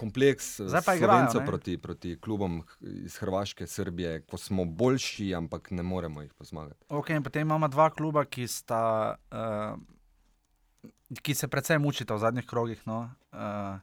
[0.00, 6.32] Kompleks Slovencev proti, proti klubom iz Hrvaške, Srbije, ko smo boljši, ampak ne moremo jih
[6.34, 6.80] pozmagati.
[6.88, 10.88] Okay, potem imamo dva kluba, ki, sta, uh,
[11.20, 12.82] ki se predvsem mučita v zadnjih krogih.
[12.88, 13.04] No?
[13.32, 13.78] Uh,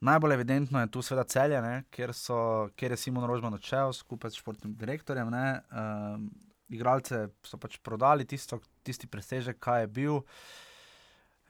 [0.00, 4.30] Najbolj evidentno je tu, seveda, celje, ne, kjer, so, kjer je Simon Rožman odšel skupaj
[4.30, 5.30] s športnim direktorjem.
[5.32, 6.28] Ne, um,
[6.68, 10.20] igralce so pač prodali tisto, tisti presežek, kaj je bil.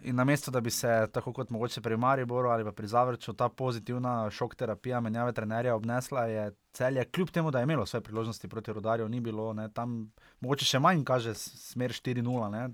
[0.05, 3.49] In na mesto, da bi se, tako kot mogoče pri Mariboru ali pri Zavrču, ta
[3.49, 8.49] pozitivna šok terapija menjave trenerja obnesla, je celje, kljub temu, da je imelo svoje priložnosti
[8.49, 12.69] proti rodarju, ni bilo, ne, tam mogoče še manj kaže smer 4-0.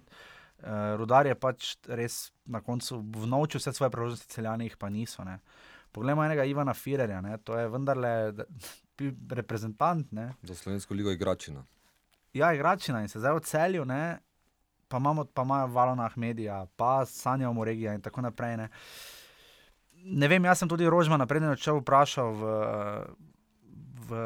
[0.62, 5.24] Uh, rudar je pač res na koncu vnovčil vse svoje priložnosti, celjani jih pa niso.
[5.24, 5.38] Ne.
[5.92, 7.38] Poglejmo enega Ivana Firerja, ne.
[7.38, 8.12] to je vendarle
[9.30, 10.12] reprezentant.
[10.12, 10.32] Ne.
[10.42, 11.64] Za slovensko ligo igračina.
[12.34, 14.20] Ja, igračina in se zdaj v celju, ne.
[14.92, 18.56] Pa imamo pa imajo valona Ahmedija, pa Sanja Omoregija in tako naprej.
[18.56, 18.68] Ne.
[20.04, 22.50] ne vem, jaz sem tudi Rožma naprej odšel vprašal v,
[24.08, 24.20] v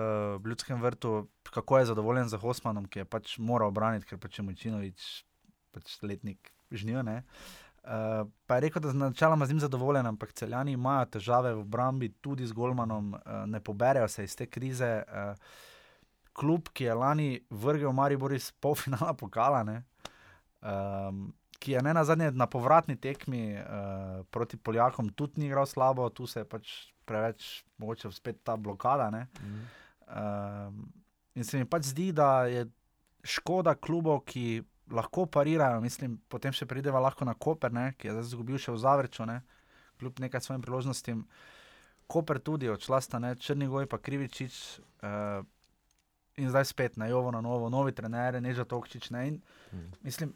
[0.44, 4.46] Ljudskem vrtu, kako je zadovoljen z Hosmanom, ki je pač moral braniti, ker pač je
[4.48, 5.06] Močinovič
[5.70, 7.04] pač letnik žnijo.
[7.06, 12.10] Uh, pa je rekel, da načeloma z njim zadovoljen, ampak celjani imajo težave v obrambi,
[12.18, 15.04] tudi z Golmanom, uh, ne poberejo se iz te krize.
[15.06, 15.38] Uh,
[16.36, 19.82] klub, ki je lani vrgel Maribor iz polfinala pokala, ne,
[20.62, 21.26] um,
[21.58, 26.08] ki je ne na zadnje na povratni tekmi uh, proti Poljakom, tudi ni igral slabo,
[26.10, 26.74] tu se je pač
[27.06, 29.10] preveč, mogoče spet ta blokada.
[29.10, 29.66] Mm.
[30.06, 30.92] Um,
[31.34, 32.66] in se mi pač zdi, da je
[33.26, 38.14] škoda klubov, ki lahko parirajo, mislim, potem še prideva lahko na Koper, ne, ki je
[38.14, 39.40] zdaj izgubil še v Zavrču, ne,
[39.98, 41.26] kljub nekaj svojim priložnostim.
[42.06, 44.54] Koper tudi odšla sta ne, Črnigoj pa Krivičič
[45.02, 45.42] uh,
[46.38, 49.10] in zdaj spet na Jovo, na novo, novi trener, ne že Tokčič.
[49.10, 49.40] Ne, in,
[49.72, 49.88] hmm.
[50.06, 50.34] mislim,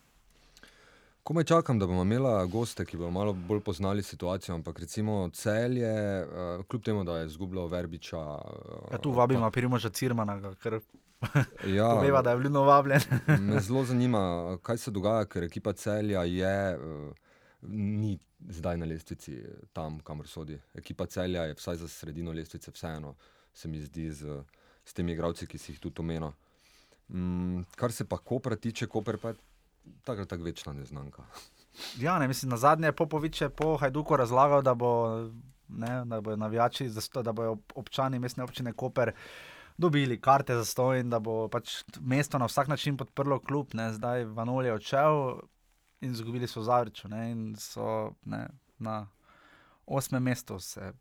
[1.22, 5.30] Ko me čakam, da bomo imeli goste, ki bodo malo bolj poznali situacijo, ampak recimo
[5.34, 5.92] celje,
[6.22, 8.18] uh, kljub temu, da je izgubljal Verbiča.
[8.18, 9.50] Uh, ja, tu vabimo, pa...
[9.50, 10.80] pirimo že Cirmana, ker
[11.76, 13.00] Ja, Veva, da je bil novabljen.
[13.48, 16.78] me zelo zanima, kaj se dogaja, ker ekipa celja je.
[16.78, 17.12] Uh,
[17.68, 18.14] Ni
[18.48, 19.34] zdaj na lestvici
[19.76, 20.56] tam, kamor sodi.
[20.74, 23.14] Ekipa celja je vsaj za sredino lestvice, vseeno
[23.52, 24.38] se mi zdi z,
[24.84, 26.32] z temi igravci, ki si jih tudi omenil.
[27.12, 29.34] Mm, kar se pa kopra tiče, koper pa je
[30.05, 31.22] tako tak večna neznanka.
[31.99, 34.91] Ja, ne, mislim, na zadnje je Popovič po Hajduku razlagal, da bo,
[35.68, 36.88] ne, da bo navijači,
[37.24, 39.12] da bojo občani mestne občine Koper
[39.78, 43.70] dobili karte za to in da bo pač mesto na vsak način podprlo klub.
[43.72, 43.93] Ne.
[43.93, 45.38] Zdaj Vanol je odšel
[46.01, 49.07] in izgubili so Zavrčo in so ne, na
[49.86, 50.93] osmem mestu se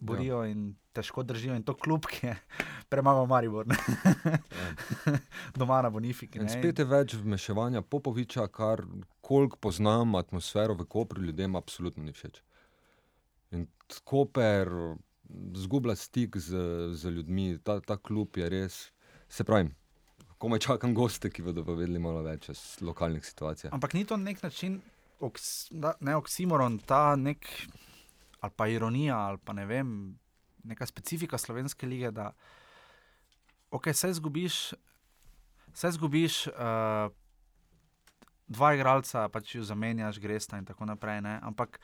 [0.00, 0.50] borijo ja.
[0.52, 1.56] in težko držijo.
[1.56, 2.36] In to kljub, ki je
[2.92, 5.16] premagal Maribor, ja.
[5.58, 6.42] doma na Bonifiki.
[6.48, 8.84] Spet je več vmešavanja Popoviča, kar
[9.20, 12.42] koliko poznam atmosfero v Kopru, ljudem absolutno ni všeč.
[13.56, 13.66] In
[14.04, 14.68] Koper
[15.54, 16.56] zgublja stik z,
[16.94, 18.78] z ljudmi, ta, ta klub je res,
[19.28, 19.70] se pravi.
[20.38, 22.54] Ko me čakam goste, ki bodo povedali malo več o
[22.86, 23.74] lokalnih situacijah.
[23.74, 24.78] Ampak ni to nek način,
[25.20, 27.48] oks, da, ne oksimoron, ta nek,
[28.40, 30.18] ali pa ironija, ali pa ne vem,
[30.64, 32.32] neka specifika slovenske lige, da
[33.70, 34.74] okay, se zgubiš,
[35.74, 37.12] se zgubiš uh,
[38.48, 41.20] dva igralca, pač ju zamenjaš, greš in tako naprej.
[41.20, 41.38] Ne?
[41.42, 41.80] Ampak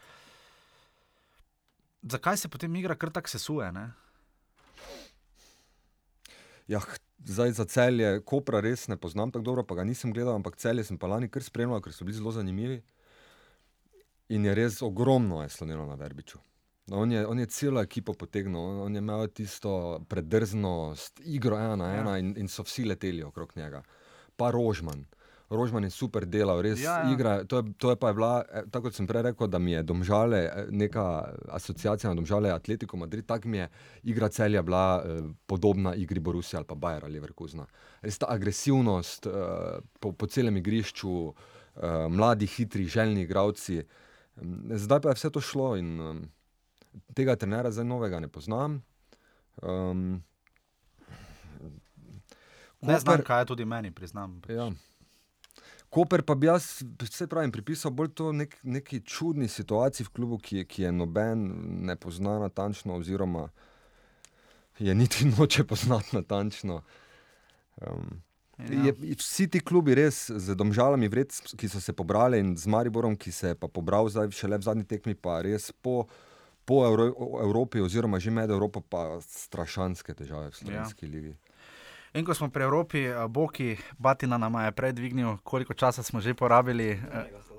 [2.02, 3.72] zakaj se potem igra kar tako sesuje?
[6.68, 6.80] Ja,
[7.24, 10.84] zdaj za celje, Kopra res ne poznam tako dobro, pa ga nisem gledal, ampak celje
[10.84, 12.82] sem pa lani kar spremljal, ker so bili zelo zanimivi.
[14.28, 16.38] In je res ogromno je slonilo na Verbiču.
[16.86, 21.56] No, on, je, on je celo ekipo potegnil, on, on je imel tisto predrznost, igro
[21.56, 22.18] ena na ena ja.
[22.20, 23.82] in, in so vsi leteli okrog njega.
[24.36, 25.04] Pa Rožman.
[25.50, 27.34] Rožman je super delal, res Ja, ja, igra.
[27.48, 29.72] To je, to je pa je bila, eh, tako kot sem prej rekel, da mi
[29.72, 31.04] je domžale, eh, neka
[31.56, 33.68] asociacija na domžale Atletico Madrid, tako mi je
[34.02, 37.66] igra celja bila eh, podobna igri Borussia ali pa Bayera Leverkusena.
[38.02, 39.30] Res ta agresivnost eh,
[40.00, 43.84] po, po celem igrišču, eh, mladi, hitri, željni igravci.
[43.84, 44.03] Mm,
[44.70, 46.22] Zdaj pa je vse to šlo in um,
[47.14, 48.82] tega trenera zdaj novega ne poznam.
[49.62, 50.22] Um,
[52.84, 54.42] Ne znam, Koper- kaj je tudi meni, priznam.
[54.48, 54.70] Ja.
[55.88, 60.38] Koper pa bi jaz, se pravi, pripisal bolj to nek, neki čudni situaciji v klubu,
[60.38, 61.46] ki, ki je noben
[61.86, 63.48] ne pozna natančno, oziroma
[64.78, 66.82] je niti noče poznati natančno.
[67.80, 68.22] Um,
[68.58, 68.84] Ja.
[68.86, 73.16] je, vsi ti klubi res z domžalami, vred, ki so se pobrali in z Mariborom,
[73.18, 76.06] ki se je pa pobral zdaj šele v zadnji tekmi, pa res po,
[76.62, 77.10] po Evro,
[77.42, 81.12] Evropi, oziroma že med Evropo, pa strašanske težave v slovenski ja.
[81.12, 81.34] ligi.
[82.14, 86.34] In ko smo pri Evropi, eh, Boki, Batina nam je predvignil, koliko časa smo že
[86.34, 86.94] porabili.
[86.94, 87.53] eh, Enega dobila.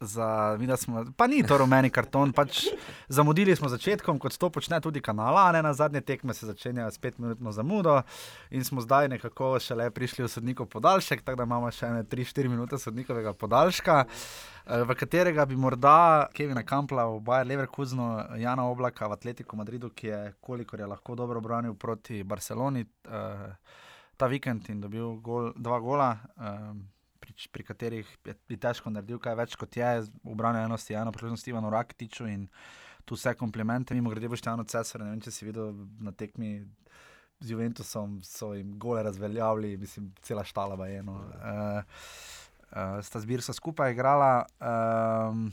[0.00, 2.62] Za, mi, smo, pa ni to rumeni karton, pač
[3.08, 6.86] zamudili smo začetkom, kot to počne tudi kanal, a ne na zadnje tekme se začenja
[6.90, 7.98] s petminutno zamudo
[8.50, 12.48] in smo zdaj nekako šele prišli v sodnikov podaljšek, tako da imamo še ne 3-4
[12.48, 19.04] minute sodnikovega podaljška, eh, v katerega bi morda Kevina Kampla v Bayer Leverkusenu, Jana Oblaka
[19.04, 23.52] v Atletiku Madridu, ki je kolikor je lahko dobro branil proti Barceloni eh,
[24.16, 26.08] ta vikend in dobil gol, dva gola.
[26.40, 26.99] Eh,
[27.40, 30.04] pri, pri katerih je, je težko naredil kaj več kot je,
[30.64, 32.48] enosti, eno priložnost Ivanu Rakitiču in
[33.04, 33.94] tu vse komplimente.
[33.94, 36.60] Mimo grede boš Števano Cesar, ne vem, če si videl na tekmi
[37.40, 41.16] z Juventusom, so jim gole razveljavili, mislim, cela štala je eno.
[41.40, 41.80] Uh,
[42.72, 44.44] uh, sta zbirka skupaj igrala.
[44.60, 45.48] Um,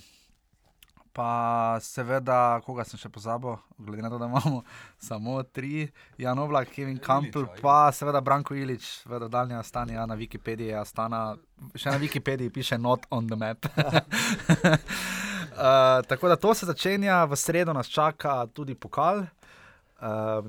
[1.17, 4.59] Pa seveda, koga sem še pozabil, glede na to, da imamo
[5.07, 5.87] samo tri,
[6.21, 11.33] Jan Oblak, Kevin Campbell, pa seveda Branko Ilič, seveda daljnja stanja na Wikipediji, Astana,
[11.73, 13.65] še na Wikipediji piše not on the map.
[13.65, 13.97] uh,
[16.09, 19.25] tako da to se začenja, v sredo nas čaka tudi pokal.
[19.97, 20.45] Uh,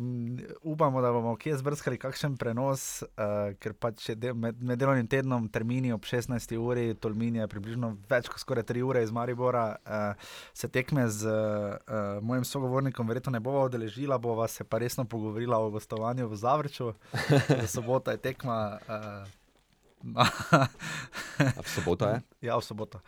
[0.63, 5.47] upamo, da bomo kje zbrskali kakšen prenos, uh, ker pač del, med, med delovnim tednom
[5.49, 6.53] termini ob 16.
[6.61, 11.33] uri, Tolmin je približno več kot skoraj 3 ure iz Maribora, uh, se tekme z
[11.33, 16.37] uh, mojim sogovornikom verjetno ne bova odeležila, bova se pa resno pogovorila o gostovanju v
[16.37, 16.93] Zavrču,
[17.49, 18.59] za sobota je tekma.
[18.89, 19.39] Uh,
[21.59, 22.23] v soboto je?
[22.47, 23.01] Ja, v soboto.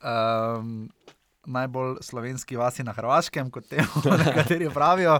[0.00, 0.88] Um,
[1.48, 5.18] najbolj slovenski vasi na Hrvaškem, kot temu nekateri pravijo,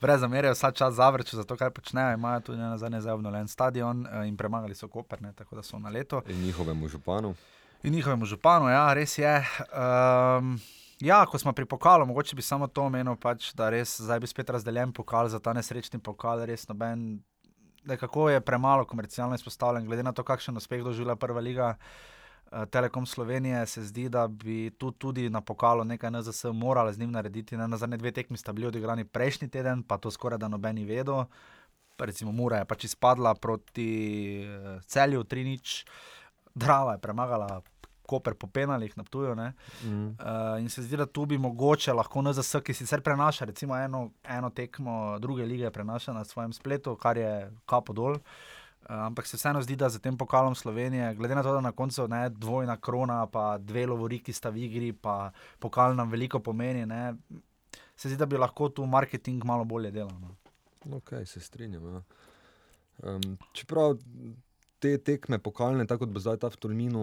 [0.00, 2.14] brez zamere, vsa čas zavrču za to, kaj počnejo.
[2.14, 5.78] Imajo tudi na zadnje zdaj obnovljen stadion eh, in premagali so Koper, tako da so
[5.78, 6.22] na leto.
[6.28, 7.34] In njihovemu županu.
[7.82, 9.36] In njihovemu županu, ja, res je.
[9.38, 10.58] Um,
[11.00, 14.26] ja, ko smo pri pokalu, mogoče bi samo to omenil, pač, da res zdaj bi
[14.26, 17.20] spet razdeljen pokal za ta nesrečni pokal, res noben.
[17.86, 21.76] Nekako je premalo komercialno izpostavljen, glede na to, kakšen uspeh doživlja prva liga.
[21.76, 22.15] eh,
[22.70, 27.10] Telekom Slovenije se zdi, da bi tu tudi na pokalu nekaj NZS morali z njim
[27.10, 27.56] narediti.
[27.56, 27.68] Ne?
[27.68, 31.24] Na zadnje dve tekmi sta bili odigrani prejšnji teden, pa to skoraj da nobeni vedo.
[31.98, 33.88] Recimo Mura je pač izpadla proti
[34.44, 35.86] eh, celju 3-0,
[36.54, 37.62] Drava je premagala
[38.06, 39.34] Koper po penalih na tuju.
[39.34, 40.06] Mm.
[40.06, 44.10] Uh, in se zdi, da tu bi mogoče lahko NZS, ki sicer prenaša recimo eno,
[44.24, 48.12] eno tekmo druge lige, prenaša na svojem spletu, kar je kapo dol.
[48.12, 48.20] Uh,
[48.88, 52.08] ampak se vseeno zdi, da za tem pokalom Slovenije, glede na to, da na koncu
[52.08, 57.14] ne dvojna krona, pa dve lovoriki sta v igri, pa pokal nam veliko pomeni, ne,
[57.96, 60.14] se zdi, da bi lahko tu marketing malo bolje delal.
[60.20, 60.36] No.
[60.96, 61.94] Ok, se strinjam.
[61.94, 62.02] Ja.
[63.02, 63.96] Um, čeprav
[64.78, 67.02] te tekme pokalne, tako kot bo zdaj ta v Tolminu,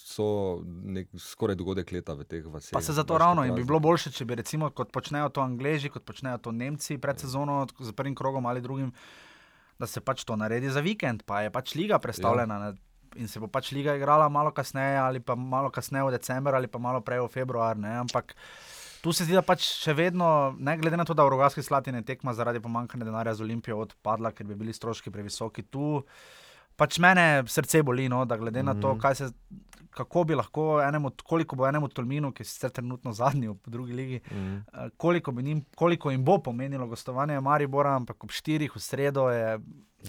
[0.00, 0.26] so
[0.64, 2.72] nek, skoraj dogodek leta v teh vaseh.
[2.74, 5.92] Pa se zato ravno in bi bilo boljše, če bi recimo, kot počnejo to Angleži,
[5.92, 8.92] kot počnejo to Nemci pred sezono, z prvim krogom ali drugim,
[9.80, 12.60] da se pač to naredi za vikend, pa je pač liga predstavljena.
[12.68, 12.72] Ja.
[13.18, 16.68] In se bo pač liga igrala malo kasneje, ali pa malo kasneje v decembr, ali
[16.70, 17.80] pa malo prej v februar.
[17.80, 17.96] Ne?
[18.04, 18.36] Ampak
[19.02, 22.04] tu se zdi, da pač še vedno, ne glede na to, da v Rogaški Slatini
[22.06, 25.64] tekma zaradi pomankanja denarja z Olimpijo odpadla, ker bi bili stroški previsoki.
[25.66, 25.96] Tu
[26.76, 28.74] pač mene srce boli, no, da glede mm -hmm.
[28.74, 29.30] na to, kaj se.
[29.90, 33.92] Kako bi lahko enemu, koliko bo enemu Tolminu, ki je sicer trenutno zadnji v drugi
[33.92, 34.56] ligi, Mm.
[34.56, 34.62] eh,
[34.96, 39.58] koliko, bi njim, koliko jim bo pomenilo gostovanje Maribora, ampak ob štirih v sredo je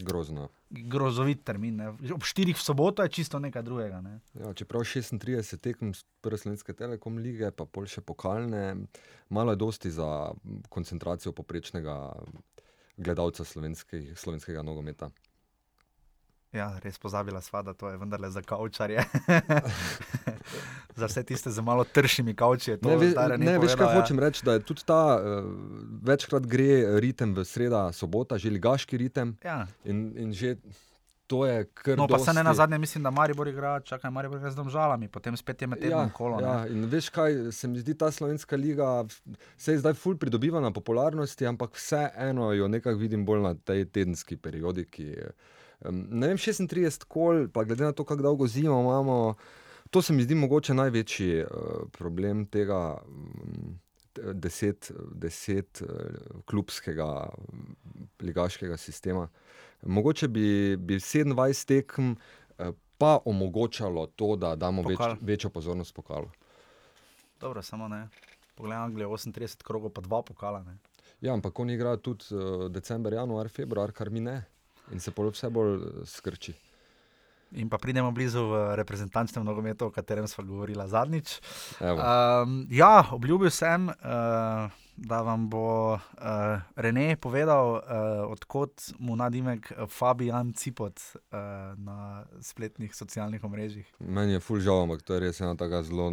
[0.01, 0.49] Grozno.
[0.69, 1.75] grozovit termin.
[1.75, 1.87] Ne.
[2.13, 4.01] Ob štirih v soboto je čisto nekaj drugega.
[4.01, 4.19] Ne.
[4.33, 5.91] Ja, čeprav 36 tekem
[6.21, 8.75] prve slovenske telekom lige, pa pol še pokalne,
[9.29, 10.31] malo je dosti za
[10.69, 12.13] koncentracijo poprečnega
[12.97, 13.43] gledalca
[14.15, 15.09] slovenskega nogometa.
[16.51, 18.99] Ja, res pozabila sva, da to je vendarle za kavčarje.
[20.99, 22.77] za vse tiste z malo tršimi kavči je.
[22.83, 24.01] Ne, ve, zdaj ne veš, kaj ja.
[24.01, 25.47] hočem reči, da je tudi ta uh,
[26.03, 29.37] večkrat gre ritem v sredo, sobota, že ligaški ritem.
[29.43, 30.57] Ja, In, in že
[31.31, 31.95] to je kar.
[31.95, 34.59] No, pa se ne dosti- na zadnje, mislim, da Maribor igra, čakaj, Maribor igra z
[34.59, 36.43] domžalami, potem spet je med tednom kolo.
[36.43, 36.45] ne.
[36.47, 39.07] Ja, in veš kaj, se mi zdi ta slovenska liga,
[39.55, 44.35] se zdaj ful pridobiva na popularnosti, ampak vseeno jo nekako vidim bolj na tej tedenski
[44.35, 45.15] periodiki.
[45.15, 49.35] Um, ne vem, 36 kol, pa glede na to, kako dolgo zimo imamo,
[49.89, 51.49] to se mi zdi mogoče največji uh,
[51.91, 52.97] problem tega.
[53.05, 53.79] Um,
[54.33, 55.87] Deset, deset uh,
[56.45, 57.29] klubskega
[58.19, 59.29] ligaškega sistema.
[59.81, 62.15] Mogoče bi, bi 27 tekem
[62.59, 65.15] eh, pa omogočalo to, da damo več, Pokal.
[65.21, 66.29] večjo pozornost pokalu.
[67.39, 68.07] Dobro, samo ne.
[68.55, 70.63] Poglej, Anglija 38 krogov, pa dva pokala.
[70.63, 70.77] Ne.
[71.21, 74.43] Ja, ampak oni igrajo tudi uh, december, januar, februar, kar mi ne.
[74.91, 76.53] In se pol vse bolj eh, skrči.
[77.51, 81.33] In pa pridemo blizu v reprezentančnem nogometu, o katerem smo govorili zadnjič.
[81.83, 81.99] Evo.
[81.99, 85.99] Um, ja, obljubil sem, uh, da vam bo uh,
[86.79, 87.81] Rene povedal, uh,
[88.31, 91.19] odkot mu nadimek Fabijan Cipot uh,
[91.75, 93.91] na spletnih socialnih omrežjih.
[93.99, 96.07] Meni je ful žal, ampak to je res ena tako zelo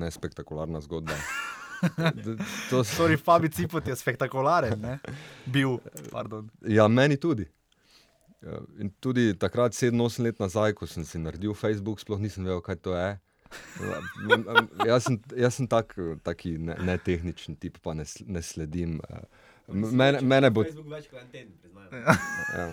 [0.00, 1.12] nespektakularna zgodba.
[2.70, 4.98] To so- Sorry, Fabi Cipot je spektakularen, ne?
[5.46, 5.78] bil.
[6.12, 6.48] Pardon.
[6.64, 7.46] Ja, meni tudi.
[8.42, 12.62] Ja, In tudi takrat, 7-8 let nazaj, ko sem si naredil Facebook, sploh nisem vedel,
[12.64, 13.10] kaj to je.
[14.86, 19.00] Jaz sem, jaz sem tak, taki ne- netehničen tip, pa ne, ne sledim.
[19.10, 19.24] eh,
[19.70, 20.64] Mene, mene bo.
[20.64, 21.92] Facebook več kot en teden, priznajem.
[22.56, 22.64] Ja,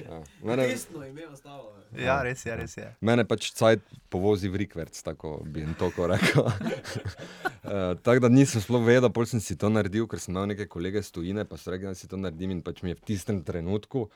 [0.00, 0.16] ja.
[0.42, 1.74] Mene, Resno ime ostalo.
[1.92, 2.02] ne.
[2.02, 2.86] Ja, res je, res je.
[3.00, 6.46] mene pač cajt povozi v Rikverc, tako bi jim to rekel.
[6.46, 10.66] uh, tako da nisem sploh vedel, pol sem si to naredil, ker sem imel neke
[10.66, 13.42] kolege stojine, pa so rekli, da si to naredim in pač mi je v tistem
[13.44, 14.08] trenutku.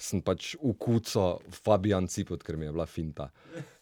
[0.00, 3.26] Sem pač ukucal Fabijan Cipot, ker mi je bila finta.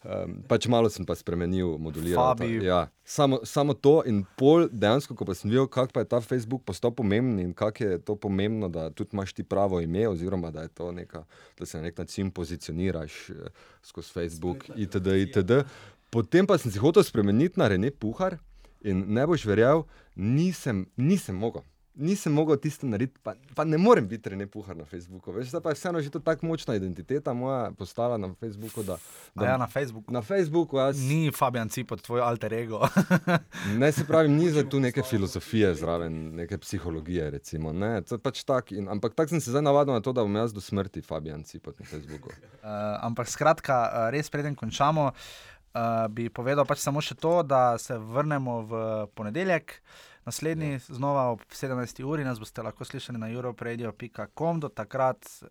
[0.03, 2.35] Um, pač malo sem pa spremenil, moduliral.
[2.35, 2.49] ta-.
[2.65, 6.19] Ja, samo, samo to in pol dejansko, ko pa sem videl, kako pa je ta
[6.19, 10.51] Facebook postal pomemben in kako je to pomembno, da tudi imaš ti pravo ime, oziroma
[10.51, 11.23] da, je to neka,
[11.59, 13.49] da se na nek način pozicioniraš eh,
[13.83, 15.15] skozi Facebook, itd.
[15.23, 15.63] itd.
[16.11, 18.39] Potem pa sem si hotel spremeniti na Rene Puhar
[18.83, 21.63] in ne boš verjel, nisem, nisem mogel.
[21.95, 25.31] Nisem mogel tisto narediti, pa, pa ne morem biti Rene Puhar na Facebooku.
[25.31, 28.93] Veš, zdaj pa je vseeno že to tako močna identiteta moja postala na Facebooku, da,
[29.35, 30.13] A ja, da na Facebooku.
[30.13, 32.87] na Facebooku jaz Ni Fabijan Cipot, tvoj alter ego.
[33.79, 37.29] Ne, se pravi, ni za tu neke filozofije zraven, neke psihologije.
[37.29, 38.71] Recimo, ne, to je pač tak.
[38.71, 41.43] In, ampak tako sem se zdaj navadil na to, da bom jaz do smrti Fabijan
[41.43, 42.29] Cipot na Facebooku.
[42.29, 42.69] Uh,
[43.07, 47.97] ampak skratka, uh, res preden končamo, uh, bi povedal pač samo še to, da se
[47.97, 48.83] vrnemo v
[49.15, 49.81] ponedeljek.
[50.29, 50.79] Naslednji, ja.
[50.79, 52.03] znova ob 17.
[52.03, 54.59] uri, nas boste lahko slišali na europradio.com.
[54.59, 55.49] Do takrat uh,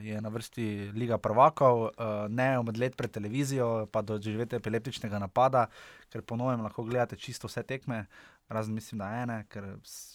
[0.00, 1.90] je na vrsti Liga prvakov, uh,
[2.28, 5.66] ne omedlet pred televizijo, pa do živete epileptičnega napada,
[6.08, 8.06] ker po novem lahko gledate čisto vse tekme,
[8.48, 9.74] razen mislim, da ene, ker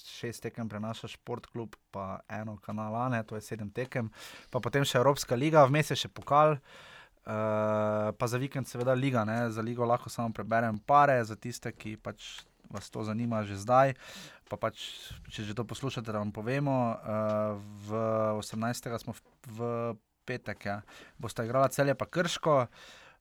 [0.09, 4.09] šest tekem prenaša športklub, pa eno kanal, ne, to je sedem tekem,
[4.49, 6.57] pa potem še Evropska liga, vmes je še pokal.
[7.29, 9.21] Uh, pa za vikend, seveda, liga.
[9.27, 9.51] Ne?
[9.53, 12.39] Za ligo lahko samo preberem pare, za tiste, ki pač
[12.69, 13.93] vas to zanima že zdaj.
[14.49, 14.81] Pa pač,
[15.29, 16.97] če že to poslušate, da vam povemo.
[16.97, 17.89] Uh, v
[18.41, 18.89] 18.
[18.97, 19.59] smo v, v
[20.25, 20.77] petek, ja.
[21.17, 22.65] boste igrali celje pa krško.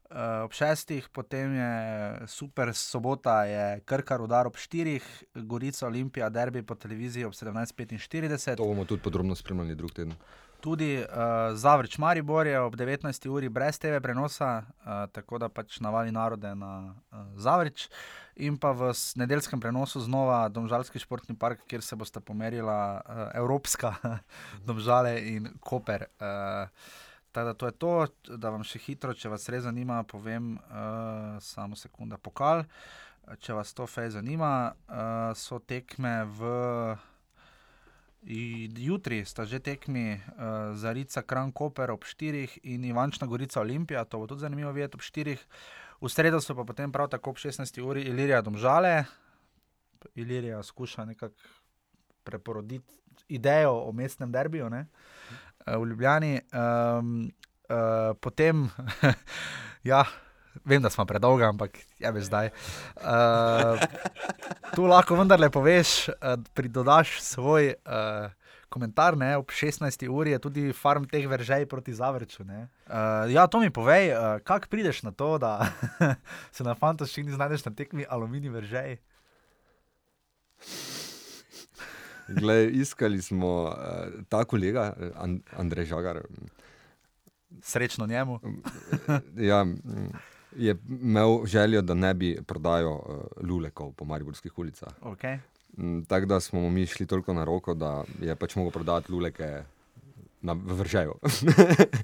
[0.08, 1.72] Uh, ob šestih, potem je
[2.32, 5.04] super, sobota je Krkar udar ob štirih,
[5.44, 8.56] Gorica Olimpija, derbi po televiziji ob 17:45.
[8.56, 10.16] To bomo tudi podrobno spremljali drug teden.
[10.60, 11.06] Tudi uh,
[11.54, 13.28] Zavrič Maribor je ob 19.
[13.30, 17.88] uri brez TV prenosa, uh, tako da pač navali narode na uh, Zavrič.
[18.42, 23.94] In pa v nedeljskem prenosu znova Domžalski športni park, kjer se bosta pomerila uh, Evropska,
[24.66, 26.08] Domžale in Koper.
[26.18, 26.66] Uh,
[27.34, 28.06] da to je to,
[28.36, 32.64] da vam še hitro, če vas res zanima, povem, uh, samo sekunda, pokal.
[33.38, 36.50] Če vas to fej zanima, uh, so tekme v
[36.96, 37.17] I-
[38.22, 44.18] Jutri sta že tekmi uh, Zarica, Kran, Koper ob 4 in Ivančna Gorica Olimpija, to
[44.18, 45.36] bo tudi zanimivo videti ob 4.
[46.00, 47.82] V sredo so pa potem prav tako ob 16.
[47.82, 49.04] uri Ilirija Domžale.
[50.14, 51.34] Ilirija skuša nekako
[52.24, 52.94] preporoditi
[53.28, 54.86] idejo o mestnem derbiju ne?
[55.66, 56.40] eh, v Ljubljani.
[56.52, 57.30] Um,
[57.68, 58.68] uh, potem,
[59.90, 60.04] ja.
[60.64, 62.50] Vem, da smo predolgi, ampak je veš zdaj.
[62.96, 63.80] Uh,
[64.74, 68.32] tu lahko vendarle poveš, uh, pridodaš svoj uh,
[68.68, 69.16] komentar.
[69.16, 69.36] Ne?
[69.36, 70.08] Ob 16.
[70.08, 72.44] uri je tudi farm teh veržej proti Zavrču.
[72.44, 75.72] Uh, ja, to mi povej, uh, kako prideš na to, da
[76.54, 78.96] se na fantastični znajdeš na tekmi aluminij veržej.
[82.28, 83.72] Glej, iskali smo uh,
[84.28, 86.20] ta kolega, And, Andrej Žagar.
[87.62, 88.40] Srečno njemu.
[89.36, 90.12] Ja, mm,
[90.56, 93.02] je imel željo, da ne bi prodajal uh,
[93.48, 94.88] lulekov po Mariborskih ulicah.
[95.02, 95.38] Okay.
[95.76, 99.62] Mm, Tako da smo mi šli toliko na roko, da je pač mogel prodati luleke
[100.40, 101.14] na v Vržaju.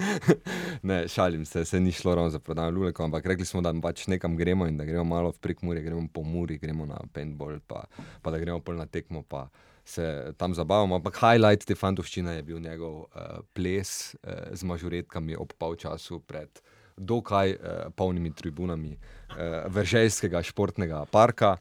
[0.88, 4.06] ne, šalim se, se ni šlo ravno za prodajanje lulekov, ampak rekli smo, da pač
[4.06, 7.84] nekam gremo in da gremo malo v prekmurje, gremo po Muri, gremo na paintball, pa,
[8.22, 9.48] pa da gremo pol na tekmo, pa
[9.84, 10.96] se tam zabavamo.
[10.96, 16.62] Ampak highlight te fantovščine je bil njegov uh, ples uh, z mažuretkami ob polčasu pred
[16.96, 17.58] dokaj uh,
[17.96, 19.36] polnimi tribunami uh,
[19.72, 21.56] Vržajskega športnega parka.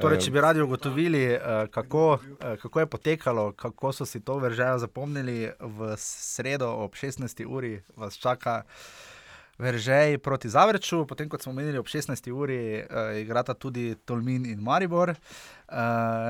[0.00, 4.38] Torej, če bi radi ugotovili, eh, kako, eh, kako je potekalo, kako so si to
[4.38, 7.44] veržajo zapomnili, v sredo ob 16.
[7.46, 8.62] uri vas čaka
[9.58, 12.32] veržej proti Zavrču, potem kot smo menili ob 16.
[12.32, 15.10] uri, uh, igrata tudi Tolmin in Maribor.
[15.10, 15.16] Uh,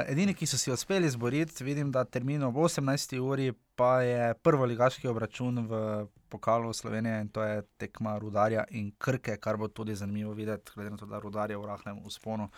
[0.06, 3.18] edini, ki so si uspeli zboriti, vidim, da termin ob 18.
[3.18, 8.92] uri pa je prvo ligaški obračun v pokalu Slovenije in to je tekma Rudarja in
[8.98, 12.48] Krke, kar bo tudi zanimivo videti, glede na to, da Rudarja v rahnem usponu,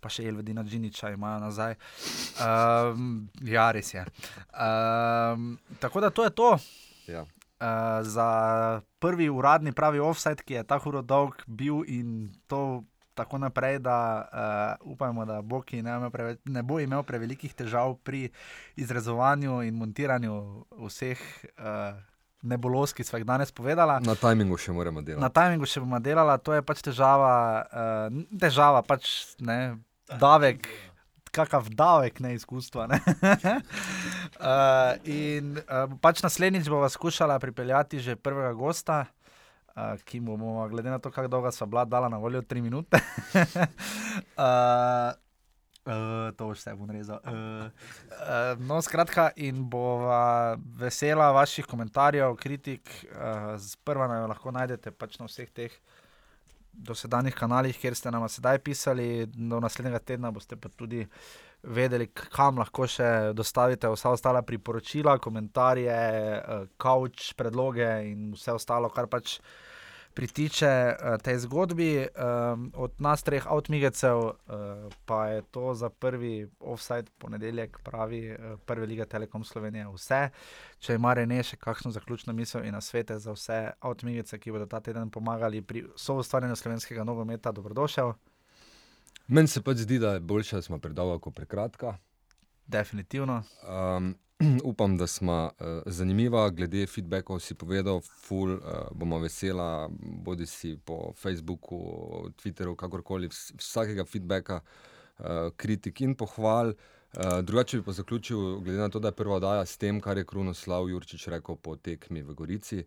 [0.00, 1.76] pa še Elvedina Džiniča imajo nazaj.
[2.42, 4.04] Um, ja, res je.
[4.52, 6.50] Um, tako da to je to.
[7.08, 7.24] Ja.
[7.64, 8.28] Uh, za
[8.98, 13.98] prvi uradni pravi offset, ki je tako dolg bil in to tako naprej, da
[14.82, 18.28] uh, upajmo, da Boki ne, preveč, ne bo imel prevelikih težav pri
[18.76, 20.40] izrezovanju in montiranju
[20.86, 21.22] vseh.
[21.58, 21.94] Uh,
[22.44, 24.04] Nebulos, ki smo jih danes povedali.
[24.04, 25.22] Na tajmingu še moramo delati.
[25.22, 27.30] Na tajmingu še bomo delali, to je pač težava,
[27.64, 29.08] uh, težava pač
[29.40, 29.78] ne,
[30.20, 30.68] davek,
[31.32, 32.84] kakav davek neizkustva.
[32.92, 33.00] Ne?
[34.44, 34.92] uh,
[35.24, 39.23] in uh, pač naslednjič bomo skušali pripeljati že prvega gosta, uh,
[40.04, 42.98] ki mu bomo, glede na to, kako dolgo so bila dala na voljo, tri minute.
[44.38, 45.12] uh,
[45.84, 47.18] Uh, to vse bom rezal.
[47.28, 47.68] Uh,
[48.16, 50.08] uh, no, skratka, in bo
[50.80, 52.88] vesela vaših komentarjev, kritik.
[53.12, 55.76] Uh, Sprva naj jo lahko najdete pač na vseh teh
[56.74, 59.26] dosedanjih kanalih, kjer ste nam sedaj pisali.
[59.26, 61.04] Do naslednjega tedna boste pa tudi
[61.62, 65.94] vedeli, kam lahko še dostavite vsa ostala priporočila, komentarje,
[66.80, 69.38] kavč, predloge in vse ostalo, kar pač.
[70.14, 74.34] Pritiče uh, tej zgodbi um, od nas, treh avtomigecev, uh,
[75.04, 79.88] pa je to za prvi offside ponedeljek, pravi uh, prve lige Telekom Slovenije.
[79.90, 80.28] Vse,
[80.78, 84.70] če ima Rene še kakšno zaključno misel in na svete za vse avtomigece, ki bodo
[84.70, 88.14] ta teden pomagali pri soustvarjanju slovenskega nogometa, dobrodošel.
[89.26, 91.96] Meni se pač zdi, da je boljše, da smo predolgo kot prekratka.
[92.66, 93.42] Definitivno.
[93.66, 94.14] Um,
[94.70, 100.76] upam, da smo uh, zanimiva, glede feedbackov si povedal, ful, uh, bomo vesela, bodi si
[100.84, 101.78] po Facebooku,
[102.42, 103.28] Twitterju, kakorkoli,
[103.58, 105.26] vsakega feedbacka, uh,
[105.56, 106.74] kritik in pohval.
[107.14, 110.18] Uh, drugače bi pa zaključil, glede na to, da je prva oddaja s tem, kar
[110.18, 112.84] je Krunoslav Jurčič rekel po tekmi v Gorici.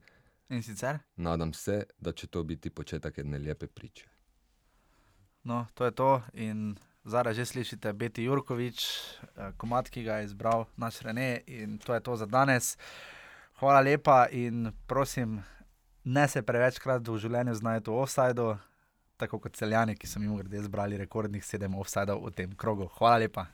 [0.49, 0.99] In sicer?
[1.15, 4.07] Nadam se, da če to biti početek jedne lepe priče.
[5.43, 6.21] No, to je to.
[6.33, 6.75] In
[7.07, 11.41] zdaj že slišite, Beti Jurkovič, eh, komat, ki ga je izbral naš Rene.
[11.47, 12.77] In to je to za danes.
[13.59, 15.43] Hvala lepa in prosim,
[16.03, 18.57] ne se prevečkrat v življenju znajdete v offsajdu,
[19.17, 22.91] tako kot celjani, ki so jim grede zbrali rekordnih sedem offsajdov v tem krogu.
[22.99, 23.47] Hvala lepa.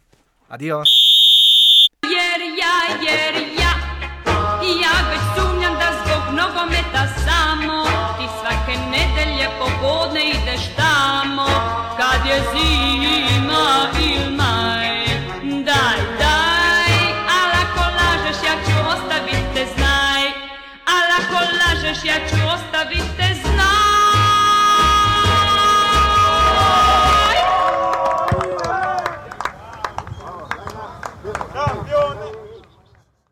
[0.50, 0.84] Adijo.
[2.04, 3.53] Jer ja, jer ja, ja